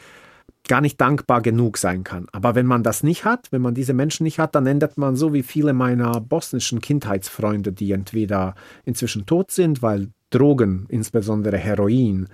gar 0.67 0.81
nicht 0.81 0.99
dankbar 1.01 1.41
genug 1.41 1.77
sein 1.77 2.03
kann. 2.03 2.27
Aber 2.31 2.55
wenn 2.55 2.65
man 2.65 2.83
das 2.83 3.03
nicht 3.03 3.25
hat, 3.25 3.51
wenn 3.51 3.61
man 3.61 3.73
diese 3.73 3.93
Menschen 3.93 4.23
nicht 4.23 4.39
hat, 4.39 4.55
dann 4.55 4.65
ändert 4.65 4.97
man 4.97 5.15
so 5.15 5.33
wie 5.33 5.43
viele 5.43 5.73
meiner 5.73 6.21
bosnischen 6.21 6.79
Kindheitsfreunde, 6.79 7.73
die 7.73 7.91
entweder 7.91 8.55
inzwischen 8.85 9.25
tot 9.25 9.51
sind, 9.51 9.81
weil 9.81 10.09
Drogen, 10.29 10.85
insbesondere 10.89 11.57
Heroin, 11.57 12.27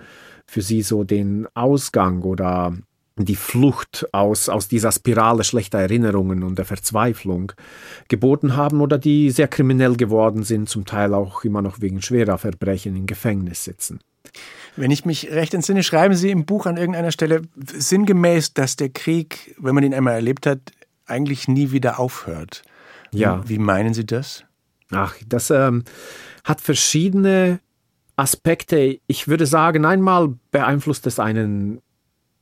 für 0.46 0.62
sie 0.62 0.82
so 0.82 1.04
den 1.04 1.46
Ausgang 1.54 2.22
oder 2.22 2.76
die 3.24 3.36
Flucht 3.36 4.06
aus, 4.12 4.48
aus 4.48 4.68
dieser 4.68 4.92
Spirale 4.92 5.44
schlechter 5.44 5.78
Erinnerungen 5.78 6.42
und 6.42 6.58
der 6.58 6.64
Verzweiflung 6.64 7.52
geboten 8.08 8.56
haben 8.56 8.80
oder 8.80 8.98
die 8.98 9.30
sehr 9.30 9.48
kriminell 9.48 9.96
geworden 9.96 10.42
sind, 10.42 10.68
zum 10.68 10.84
Teil 10.84 11.14
auch 11.14 11.44
immer 11.44 11.62
noch 11.62 11.80
wegen 11.80 12.02
schwerer 12.02 12.38
Verbrechen 12.38 12.96
im 12.96 13.06
Gefängnis 13.06 13.64
sitzen. 13.64 14.00
Wenn 14.76 14.90
ich 14.90 15.04
mich 15.04 15.30
recht 15.30 15.54
entsinne, 15.54 15.82
schreiben 15.82 16.14
Sie 16.14 16.30
im 16.30 16.44
Buch 16.44 16.66
an 16.66 16.76
irgendeiner 16.76 17.10
Stelle 17.10 17.42
sinngemäß, 17.56 18.54
dass 18.54 18.76
der 18.76 18.90
Krieg, 18.90 19.54
wenn 19.58 19.74
man 19.74 19.84
ihn 19.84 19.94
einmal 19.94 20.14
erlebt 20.14 20.46
hat, 20.46 20.60
eigentlich 21.06 21.48
nie 21.48 21.72
wieder 21.72 21.98
aufhört. 21.98 22.62
Ja. 23.12 23.42
Wie 23.48 23.58
meinen 23.58 23.94
Sie 23.94 24.06
das? 24.06 24.44
Ach, 24.92 25.14
das 25.26 25.50
ähm, 25.50 25.84
hat 26.44 26.60
verschiedene 26.60 27.60
Aspekte. 28.16 29.00
Ich 29.06 29.28
würde 29.28 29.46
sagen, 29.46 29.84
einmal 29.84 30.34
beeinflusst 30.50 31.06
es 31.06 31.18
einen 31.18 31.80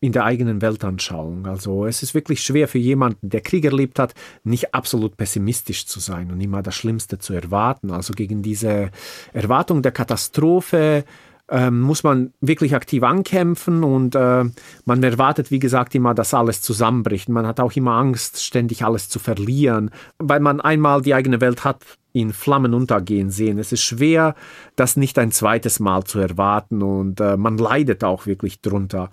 in 0.01 0.13
der 0.13 0.25
eigenen 0.25 0.63
Weltanschauung. 0.63 1.47
Also 1.47 1.87
es 1.87 2.03
ist 2.03 2.15
wirklich 2.15 2.43
schwer 2.43 2.69
für 2.69 2.79
jemanden, 2.79 3.31
der 3.31 3.41
Krieg 3.41 3.65
erlebt 3.65 3.99
hat, 3.99 4.15
nicht 4.45 4.75
absolut 4.75 5.17
pessimistisch 5.17 5.87
zu 5.87 5.99
sein 5.99 6.31
und 6.31 6.41
immer 6.41 6.63
das 6.63 6.77
Schlimmste 6.77 7.19
zu 7.19 7.33
erwarten. 7.33 7.91
Also 7.91 8.13
gegen 8.13 8.43
diese 8.43 8.91
Erwartung 9.33 9.83
der 9.83 9.93
Katastrophe 9.93 11.05
ähm, 11.51 11.81
muss 11.81 12.03
man 12.03 12.33
wirklich 12.41 12.75
aktiv 12.75 13.03
ankämpfen 13.03 13.83
und 13.83 14.15
äh, 14.15 14.45
man 14.85 15.03
erwartet, 15.03 15.51
wie 15.51 15.59
gesagt, 15.59 15.95
immer, 15.95 16.15
dass 16.15 16.35
alles 16.35 16.61
zusammenbricht. 16.61 17.29
Man 17.29 17.47
hat 17.47 17.59
auch 17.59 17.73
immer 17.73 17.93
Angst, 17.93 18.43
ständig 18.43 18.85
alles 18.85 19.09
zu 19.09 19.19
verlieren, 19.19 19.91
weil 20.19 20.41
man 20.41 20.61
einmal 20.61 21.03
die 21.03 21.15
eigene 21.15 21.41
Welt 21.41 21.65
hat 21.65 21.83
in 22.13 22.33
Flammen 22.33 22.75
untergehen 22.75 23.31
sehen. 23.31 23.59
Es 23.59 23.73
ist 23.73 23.83
schwer, 23.83 24.35
das 24.77 24.97
nicht 24.97 25.19
ein 25.19 25.31
zweites 25.31 25.81
Mal 25.81 26.05
zu 26.05 26.19
erwarten 26.19 26.83
und 26.83 27.21
äh, 27.21 27.37
man 27.37 27.59
leidet 27.59 28.05
auch 28.05 28.27
wirklich 28.27 28.61
drunter. 28.61 29.11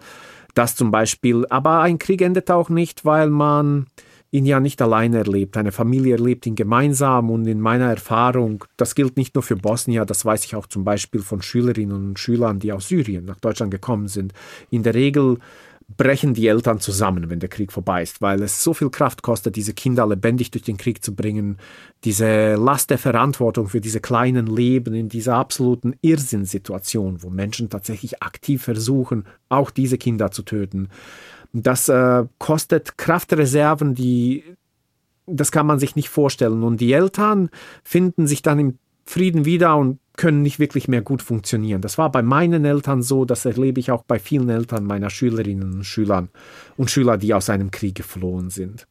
Das 0.56 0.76
zum 0.76 0.90
Beispiel. 0.90 1.46
Aber 1.50 1.82
ein 1.82 2.00
Krieg 2.00 2.22
endet 2.22 2.50
auch 2.50 2.70
nicht, 2.70 3.06
weil 3.06 3.30
man 3.30 3.86
ihn 4.32 4.46
ja 4.46 4.60
nicht 4.60 4.82
alleine 4.82 5.20
erlebt. 5.20 5.56
Eine 5.56 5.72
Familie 5.72 6.16
erlebt 6.16 6.46
ihn 6.46 6.56
gemeinsam 6.56 7.30
und 7.30 7.46
in 7.48 7.62
meiner 7.62 7.86
Erfahrung, 7.86 8.66
das 8.76 8.96
gilt 8.96 9.18
nicht 9.18 9.36
nur 9.36 9.44
für 9.44 9.56
Bosnien, 9.56 10.06
das 10.06 10.26
weiß 10.26 10.44
ich 10.46 10.56
auch 10.56 10.68
zum 10.68 10.84
Beispiel 10.84 11.22
von 11.22 11.42
Schülerinnen 11.42 12.10
und 12.10 12.20
Schülern, 12.20 12.60
die 12.60 12.74
aus 12.74 12.90
Syrien 12.90 13.26
nach 13.26 13.40
Deutschland 13.40 13.72
gekommen 13.72 14.08
sind. 14.08 14.34
In 14.70 14.84
der 14.84 14.94
Regel 14.94 15.38
brechen 15.88 16.34
die 16.34 16.48
Eltern 16.48 16.80
zusammen, 16.80 17.30
wenn 17.30 17.40
der 17.40 17.50
Krieg 17.50 17.72
vorbei 17.72 18.02
ist, 18.02 18.22
weil 18.22 18.42
es 18.42 18.64
so 18.64 18.74
viel 18.74 18.90
Kraft 18.90 19.22
kostet, 19.22 19.56
diese 19.56 19.74
Kinder 19.74 20.08
lebendig 20.08 20.52
durch 20.52 20.64
den 20.64 20.78
Krieg 20.78 21.04
zu 21.04 21.16
bringen, 21.16 21.58
diese 22.04 22.56
Last 22.56 22.90
der 22.90 22.98
Verantwortung 22.98 23.68
für 23.68 23.82
diese 23.82 24.00
kleinen 24.00 24.48
Leben 24.48 24.96
in 24.96 25.10
dieser 25.10 25.36
absoluten 25.36 25.96
Irrsinnsituation, 26.02 27.22
wo 27.22 27.30
Menschen 27.30 27.70
tatsächlich 27.70 28.24
aktiv 28.24 28.64
versuchen, 28.64 29.26
auch 29.48 29.70
diese 29.70 29.98
Kinder 29.98 30.32
zu 30.32 30.44
töten. 30.44 30.90
Das 31.54 31.88
äh, 31.88 32.26
kostet 32.40 32.98
Kraftreserven, 32.98 33.96
die 33.96 34.44
das 35.28 35.52
kann 35.52 35.66
man 35.66 35.80
sich 35.80 35.96
nicht 35.96 36.10
vorstellen. 36.10 36.64
Und 36.64 36.82
die 36.82 36.94
Eltern 36.94 37.50
finden 37.84 38.28
sich 38.28 38.44
dann 38.44 38.60
im 38.60 38.78
Frieden 39.06 39.46
wieder 39.46 39.78
und 39.78 40.00
können 40.18 40.42
nicht 40.42 40.60
wirklich 40.60 40.88
mehr 40.88 41.02
gut 41.02 41.22
funktionieren. 41.22 41.82
Das 41.82 41.98
war 41.98 42.12
bei 42.12 42.22
meinen 42.22 42.66
Eltern 42.66 43.02
so, 43.02 43.26
das 43.26 43.46
erlebe 43.46 43.80
ich 43.80 43.92
auch 43.92 44.04
bei 44.04 44.18
vielen 44.18 44.50
Eltern 44.50 44.86
meiner 44.86 45.10
Schülerinnen 45.10 45.74
und 45.74 45.84
Schülern 45.84 46.30
und 46.78 46.90
Schüler, 46.90 47.18
die 47.18 47.34
aus 47.34 47.50
einem 47.50 47.72
Krieg 47.72 47.96
geflohen 47.96 48.50
sind. 48.50 48.88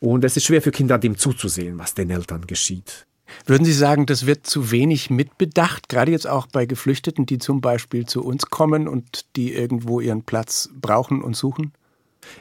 Und 0.00 0.24
es 0.24 0.36
ist 0.36 0.44
schwer 0.44 0.62
für 0.62 0.72
Kinder, 0.72 0.98
dem 0.98 1.16
zuzusehen, 1.16 1.78
was 1.78 1.94
den 1.94 2.10
Eltern 2.10 2.46
geschieht. 2.46 3.06
Würden 3.46 3.64
Sie 3.64 3.72
sagen, 3.72 4.06
das 4.06 4.26
wird 4.26 4.46
zu 4.46 4.70
wenig 4.70 5.10
mitbedacht, 5.10 5.88
gerade 5.88 6.12
jetzt 6.12 6.26
auch 6.26 6.46
bei 6.46 6.66
Geflüchteten, 6.66 7.26
die 7.26 7.38
zum 7.38 7.60
Beispiel 7.60 8.04
zu 8.06 8.22
uns 8.22 8.46
kommen 8.46 8.86
und 8.86 9.24
die 9.36 9.54
irgendwo 9.54 10.00
ihren 10.00 10.22
Platz 10.22 10.70
brauchen 10.80 11.22
und 11.22 11.34
suchen? 11.34 11.72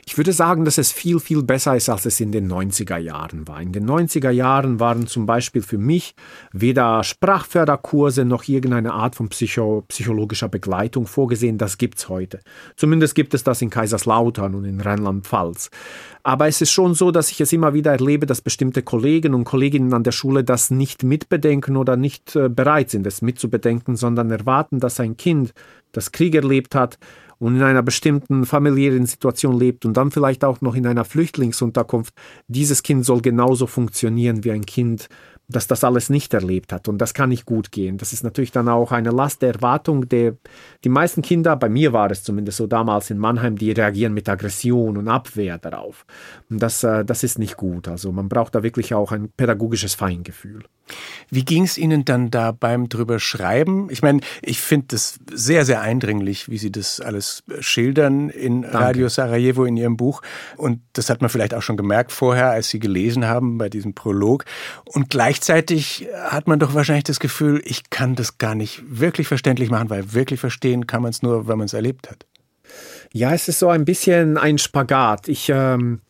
Ich 0.05 0.17
würde 0.17 0.33
sagen, 0.33 0.65
dass 0.65 0.77
es 0.77 0.91
viel, 0.91 1.19
viel 1.19 1.43
besser 1.43 1.75
ist, 1.75 1.89
als 1.89 2.05
es 2.05 2.19
in 2.19 2.31
den 2.31 2.51
90er 2.51 2.97
Jahren 2.97 3.47
war. 3.47 3.61
In 3.61 3.71
den 3.71 3.85
90er 3.85 4.29
Jahren 4.29 4.79
waren 4.79 5.07
zum 5.07 5.25
Beispiel 5.25 5.61
für 5.61 5.77
mich 5.77 6.15
weder 6.51 7.03
Sprachförderkurse 7.03 8.25
noch 8.25 8.47
irgendeine 8.47 8.93
Art 8.93 9.15
von 9.15 9.29
Psycho 9.29 9.83
psychologischer 9.87 10.49
Begleitung 10.49 11.07
vorgesehen. 11.07 11.57
Das 11.57 11.77
gibt 11.77 11.99
es 11.99 12.09
heute. 12.09 12.39
Zumindest 12.75 13.15
gibt 13.15 13.33
es 13.33 13.43
das 13.43 13.61
in 13.61 13.69
Kaiserslautern 13.69 14.55
und 14.55 14.65
in 14.65 14.81
Rheinland-Pfalz. 14.81 15.69
Aber 16.23 16.47
es 16.47 16.61
ist 16.61 16.71
schon 16.71 16.93
so, 16.93 17.11
dass 17.11 17.31
ich 17.31 17.41
es 17.41 17.51
immer 17.51 17.73
wieder 17.73 17.91
erlebe, 17.91 18.25
dass 18.25 18.41
bestimmte 18.41 18.81
Kollegen 18.81 19.33
und 19.33 19.43
Kolleginnen 19.43 19.93
an 19.93 20.03
der 20.03 20.13
Schule 20.13 20.45
das 20.45 20.71
nicht 20.71 21.03
mitbedenken 21.03 21.75
oder 21.75 21.97
nicht 21.97 22.35
äh, 22.35 22.47
bereit 22.47 22.89
sind, 22.89 23.05
es 23.05 23.21
mitzubedenken, 23.21 23.97
sondern 23.97 24.31
erwarten, 24.31 24.79
dass 24.79 25.01
ein 25.01 25.17
Kind, 25.17 25.53
das 25.91 26.13
Krieg 26.13 26.33
erlebt 26.33 26.75
hat, 26.75 26.97
und 27.39 27.55
in 27.55 27.63
einer 27.63 27.83
bestimmten 27.83 28.45
familiären 28.45 29.05
Situation 29.05 29.57
lebt 29.57 29.85
und 29.85 29.95
dann 29.95 30.11
vielleicht 30.11 30.43
auch 30.43 30.61
noch 30.61 30.75
in 30.75 30.87
einer 30.87 31.05
Flüchtlingsunterkunft, 31.05 32.13
dieses 32.47 32.83
Kind 32.83 33.05
soll 33.05 33.21
genauso 33.21 33.67
funktionieren 33.67 34.43
wie 34.43 34.51
ein 34.51 34.65
Kind, 34.65 35.09
das 35.49 35.67
das 35.67 35.83
alles 35.83 36.09
nicht 36.09 36.33
erlebt 36.33 36.71
hat. 36.71 36.87
Und 36.87 36.99
das 36.99 37.13
kann 37.13 37.29
nicht 37.29 37.45
gut 37.45 37.71
gehen. 37.71 37.97
Das 37.97 38.13
ist 38.13 38.23
natürlich 38.23 38.51
dann 38.51 38.69
auch 38.69 38.91
eine 38.91 39.11
Last 39.11 39.41
der 39.41 39.53
Erwartung. 39.53 40.07
Der, 40.07 40.37
die 40.83 40.89
meisten 40.89 41.21
Kinder, 41.21 41.55
bei 41.55 41.69
mir 41.69 41.93
war 41.93 42.09
es 42.11 42.23
zumindest 42.23 42.57
so 42.57 42.67
damals 42.67 43.09
in 43.09 43.17
Mannheim, 43.17 43.57
die 43.57 43.71
reagieren 43.71 44.13
mit 44.13 44.29
Aggression 44.29 44.97
und 44.97 45.07
Abwehr 45.07 45.57
darauf. 45.57 46.05
Und 46.49 46.61
das, 46.61 46.83
äh, 46.83 47.03
das 47.03 47.23
ist 47.23 47.39
nicht 47.39 47.57
gut. 47.57 47.87
Also 47.87 48.11
man 48.11 48.29
braucht 48.29 48.55
da 48.55 48.63
wirklich 48.63 48.93
auch 48.93 49.11
ein 49.11 49.29
pädagogisches 49.35 49.95
Feingefühl. 49.95 50.63
Wie 51.29 51.45
ging 51.45 51.63
es 51.63 51.77
Ihnen 51.77 52.05
dann 52.05 52.29
da 52.29 52.51
beim 52.51 52.89
drüber 52.89 53.19
schreiben? 53.19 53.89
Ich 53.89 54.01
meine, 54.01 54.19
ich 54.41 54.61
finde 54.61 54.87
das 54.89 55.19
sehr, 55.31 55.65
sehr 55.65 55.81
eindringlich, 55.81 56.49
wie 56.49 56.57
Sie 56.57 56.71
das 56.71 56.99
alles 56.99 57.43
schildern 57.59 58.29
in 58.29 58.61
Danke. 58.63 58.77
Radio 58.77 59.09
Sarajevo 59.09 59.65
in 59.65 59.77
Ihrem 59.77 59.97
Buch. 59.97 60.21
Und 60.57 60.81
das 60.93 61.09
hat 61.09 61.21
man 61.21 61.29
vielleicht 61.29 61.53
auch 61.53 61.61
schon 61.61 61.77
gemerkt 61.77 62.11
vorher, 62.11 62.51
als 62.51 62.69
Sie 62.69 62.79
gelesen 62.79 63.25
haben 63.25 63.57
bei 63.57 63.69
diesem 63.69 63.95
Prolog. 63.95 64.45
Und 64.85 65.09
gleichzeitig 65.09 66.07
hat 66.23 66.47
man 66.47 66.59
doch 66.59 66.73
wahrscheinlich 66.73 67.05
das 67.05 67.19
Gefühl, 67.19 67.61
ich 67.65 67.89
kann 67.89 68.15
das 68.15 68.37
gar 68.37 68.55
nicht 68.55 68.83
wirklich 68.85 69.27
verständlich 69.27 69.69
machen, 69.69 69.89
weil 69.89 70.13
wirklich 70.13 70.39
verstehen 70.39 70.87
kann 70.87 71.01
man 71.01 71.11
es 71.11 71.21
nur, 71.21 71.47
wenn 71.47 71.57
man 71.57 71.65
es 71.65 71.73
erlebt 71.73 72.09
hat. 72.09 72.25
Ja, 73.11 73.33
es 73.33 73.47
ist 73.47 73.59
so 73.59 73.69
ein 73.69 73.85
bisschen 73.85 74.37
ein 74.37 74.57
Spagat. 74.57 75.27
Ich 75.27 75.49
ähm, 75.49 76.01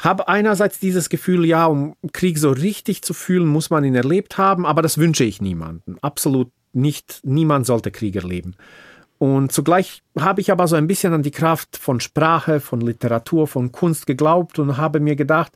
habe 0.00 0.28
einerseits 0.28 0.78
dieses 0.80 1.08
Gefühl, 1.08 1.44
ja, 1.44 1.66
um 1.66 1.94
Krieg 2.12 2.38
so 2.38 2.50
richtig 2.50 3.02
zu 3.02 3.14
fühlen, 3.14 3.46
muss 3.46 3.70
man 3.70 3.84
ihn 3.84 3.94
erlebt 3.94 4.38
haben, 4.38 4.66
aber 4.66 4.82
das 4.82 4.98
wünsche 4.98 5.24
ich 5.24 5.40
niemandem. 5.40 5.98
Absolut 6.00 6.50
nicht. 6.72 7.20
Niemand 7.22 7.66
sollte 7.66 7.90
Krieg 7.90 8.16
erleben. 8.16 8.54
Und 9.18 9.52
zugleich 9.52 10.02
habe 10.18 10.40
ich 10.40 10.50
aber 10.50 10.66
so 10.66 10.76
ein 10.76 10.86
bisschen 10.86 11.12
an 11.12 11.22
die 11.22 11.30
Kraft 11.30 11.76
von 11.76 12.00
Sprache, 12.00 12.58
von 12.58 12.80
Literatur, 12.80 13.46
von 13.46 13.70
Kunst 13.70 14.06
geglaubt 14.06 14.58
und 14.58 14.78
habe 14.78 14.98
mir 14.98 15.14
gedacht, 15.14 15.52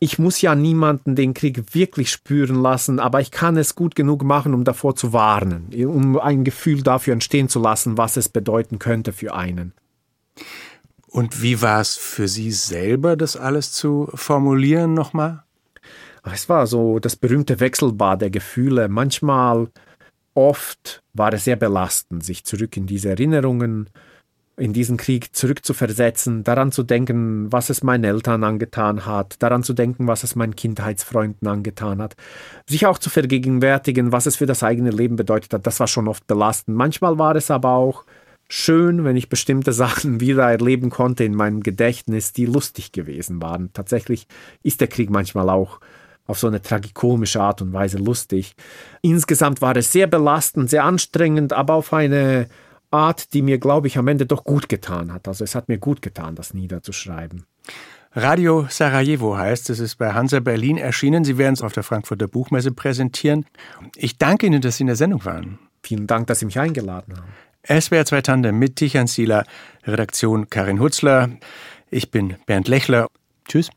ich 0.00 0.18
muss 0.18 0.40
ja 0.40 0.56
niemanden 0.56 1.14
den 1.14 1.32
Krieg 1.32 1.76
wirklich 1.76 2.10
spüren 2.10 2.60
lassen, 2.60 2.98
aber 2.98 3.20
ich 3.20 3.30
kann 3.30 3.56
es 3.56 3.76
gut 3.76 3.94
genug 3.94 4.24
machen, 4.24 4.52
um 4.52 4.64
davor 4.64 4.96
zu 4.96 5.12
warnen, 5.12 5.70
um 5.86 6.18
ein 6.18 6.42
Gefühl 6.42 6.82
dafür 6.82 7.12
entstehen 7.12 7.48
zu 7.48 7.60
lassen, 7.60 7.98
was 7.98 8.16
es 8.16 8.28
bedeuten 8.28 8.80
könnte 8.80 9.12
für 9.12 9.32
einen. 9.32 9.74
Und 11.12 11.42
wie 11.42 11.60
war 11.60 11.82
es 11.82 11.96
für 11.96 12.26
Sie 12.26 12.50
selber, 12.50 13.16
das 13.16 13.36
alles 13.36 13.70
zu 13.70 14.08
formulieren 14.14 14.94
nochmal? 14.94 15.44
Es 16.24 16.48
war 16.48 16.66
so 16.66 17.00
das 17.00 17.16
berühmte 17.16 17.60
Wechselbad 17.60 18.22
der 18.22 18.30
Gefühle. 18.30 18.88
Manchmal, 18.88 19.68
oft 20.32 21.02
war 21.12 21.34
es 21.34 21.44
sehr 21.44 21.56
belastend, 21.56 22.24
sich 22.24 22.44
zurück 22.44 22.78
in 22.78 22.86
diese 22.86 23.10
Erinnerungen, 23.10 23.90
in 24.56 24.72
diesen 24.72 24.96
Krieg 24.96 25.36
zurückzuversetzen, 25.36 26.44
daran 26.44 26.72
zu 26.72 26.82
denken, 26.82 27.52
was 27.52 27.68
es 27.68 27.82
meinen 27.82 28.04
Eltern 28.04 28.42
angetan 28.42 29.04
hat, 29.04 29.42
daran 29.42 29.62
zu 29.62 29.74
denken, 29.74 30.06
was 30.06 30.24
es 30.24 30.34
meinen 30.34 30.56
Kindheitsfreunden 30.56 31.46
angetan 31.46 32.00
hat, 32.00 32.16
sich 32.66 32.86
auch 32.86 32.96
zu 32.96 33.10
vergegenwärtigen, 33.10 34.12
was 34.12 34.24
es 34.24 34.36
für 34.36 34.46
das 34.46 34.62
eigene 34.62 34.90
Leben 34.90 35.16
bedeutet 35.16 35.52
hat. 35.52 35.66
Das 35.66 35.78
war 35.78 35.88
schon 35.88 36.08
oft 36.08 36.26
belastend. 36.26 36.74
Manchmal 36.74 37.18
war 37.18 37.36
es 37.36 37.50
aber 37.50 37.72
auch 37.72 38.06
schön, 38.52 39.04
wenn 39.04 39.16
ich 39.16 39.28
bestimmte 39.28 39.72
Sachen 39.84 40.20
wieder 40.20 40.50
erleben 40.50 40.90
konnte 40.90 41.24
in 41.24 41.34
meinem 41.34 41.62
Gedächtnis, 41.62 42.32
die 42.32 42.46
lustig 42.46 42.92
gewesen 42.92 43.40
waren. 43.40 43.72
Tatsächlich 43.72 44.26
ist 44.62 44.80
der 44.80 44.88
Krieg 44.88 45.10
manchmal 45.10 45.48
auch 45.48 45.80
auf 46.26 46.38
so 46.38 46.46
eine 46.46 46.62
tragikomische 46.62 47.40
Art 47.40 47.62
und 47.62 47.72
Weise 47.72 47.98
lustig. 47.98 48.54
Insgesamt 49.00 49.60
war 49.60 49.74
es 49.76 49.90
sehr 49.90 50.06
belastend, 50.06 50.70
sehr 50.70 50.84
anstrengend, 50.84 51.52
aber 51.52 51.74
auf 51.74 51.92
eine 51.92 52.46
Art, 52.90 53.32
die 53.32 53.42
mir, 53.42 53.58
glaube 53.58 53.88
ich, 53.88 53.98
am 53.98 54.06
Ende 54.06 54.26
doch 54.26 54.44
gut 54.44 54.68
getan 54.68 55.12
hat. 55.12 55.26
Also 55.26 55.42
es 55.42 55.54
hat 55.54 55.68
mir 55.68 55.78
gut 55.78 56.02
getan, 56.02 56.36
das 56.36 56.54
niederzuschreiben. 56.54 57.44
Radio 58.14 58.66
Sarajevo 58.68 59.36
heißt, 59.36 59.70
es 59.70 59.80
ist 59.80 59.96
bei 59.96 60.12
Hansa 60.12 60.40
Berlin 60.40 60.76
erschienen. 60.76 61.24
Sie 61.24 61.38
werden 61.38 61.54
es 61.54 61.62
auf 61.62 61.72
der 61.72 61.82
Frankfurter 61.82 62.28
Buchmesse 62.28 62.70
präsentieren. 62.70 63.46
Ich 63.96 64.18
danke 64.18 64.46
Ihnen, 64.46 64.60
dass 64.60 64.76
Sie 64.76 64.82
in 64.82 64.88
der 64.88 64.96
Sendung 64.96 65.24
waren. 65.24 65.58
Vielen 65.82 66.06
Dank, 66.06 66.26
dass 66.26 66.40
Sie 66.40 66.44
mich 66.44 66.60
eingeladen 66.60 67.16
haben. 67.16 67.32
SWR 67.68 68.04
2 68.04 68.22
Tandem 68.22 68.58
mit 68.58 68.76
Tichan 68.76 69.06
Sieler, 69.06 69.44
Redaktion 69.84 70.50
Karin 70.50 70.80
Hutzler. 70.80 71.30
Ich 71.90 72.10
bin 72.10 72.36
Bernd 72.46 72.68
Lechler. 72.68 73.08
Tschüss. 73.46 73.70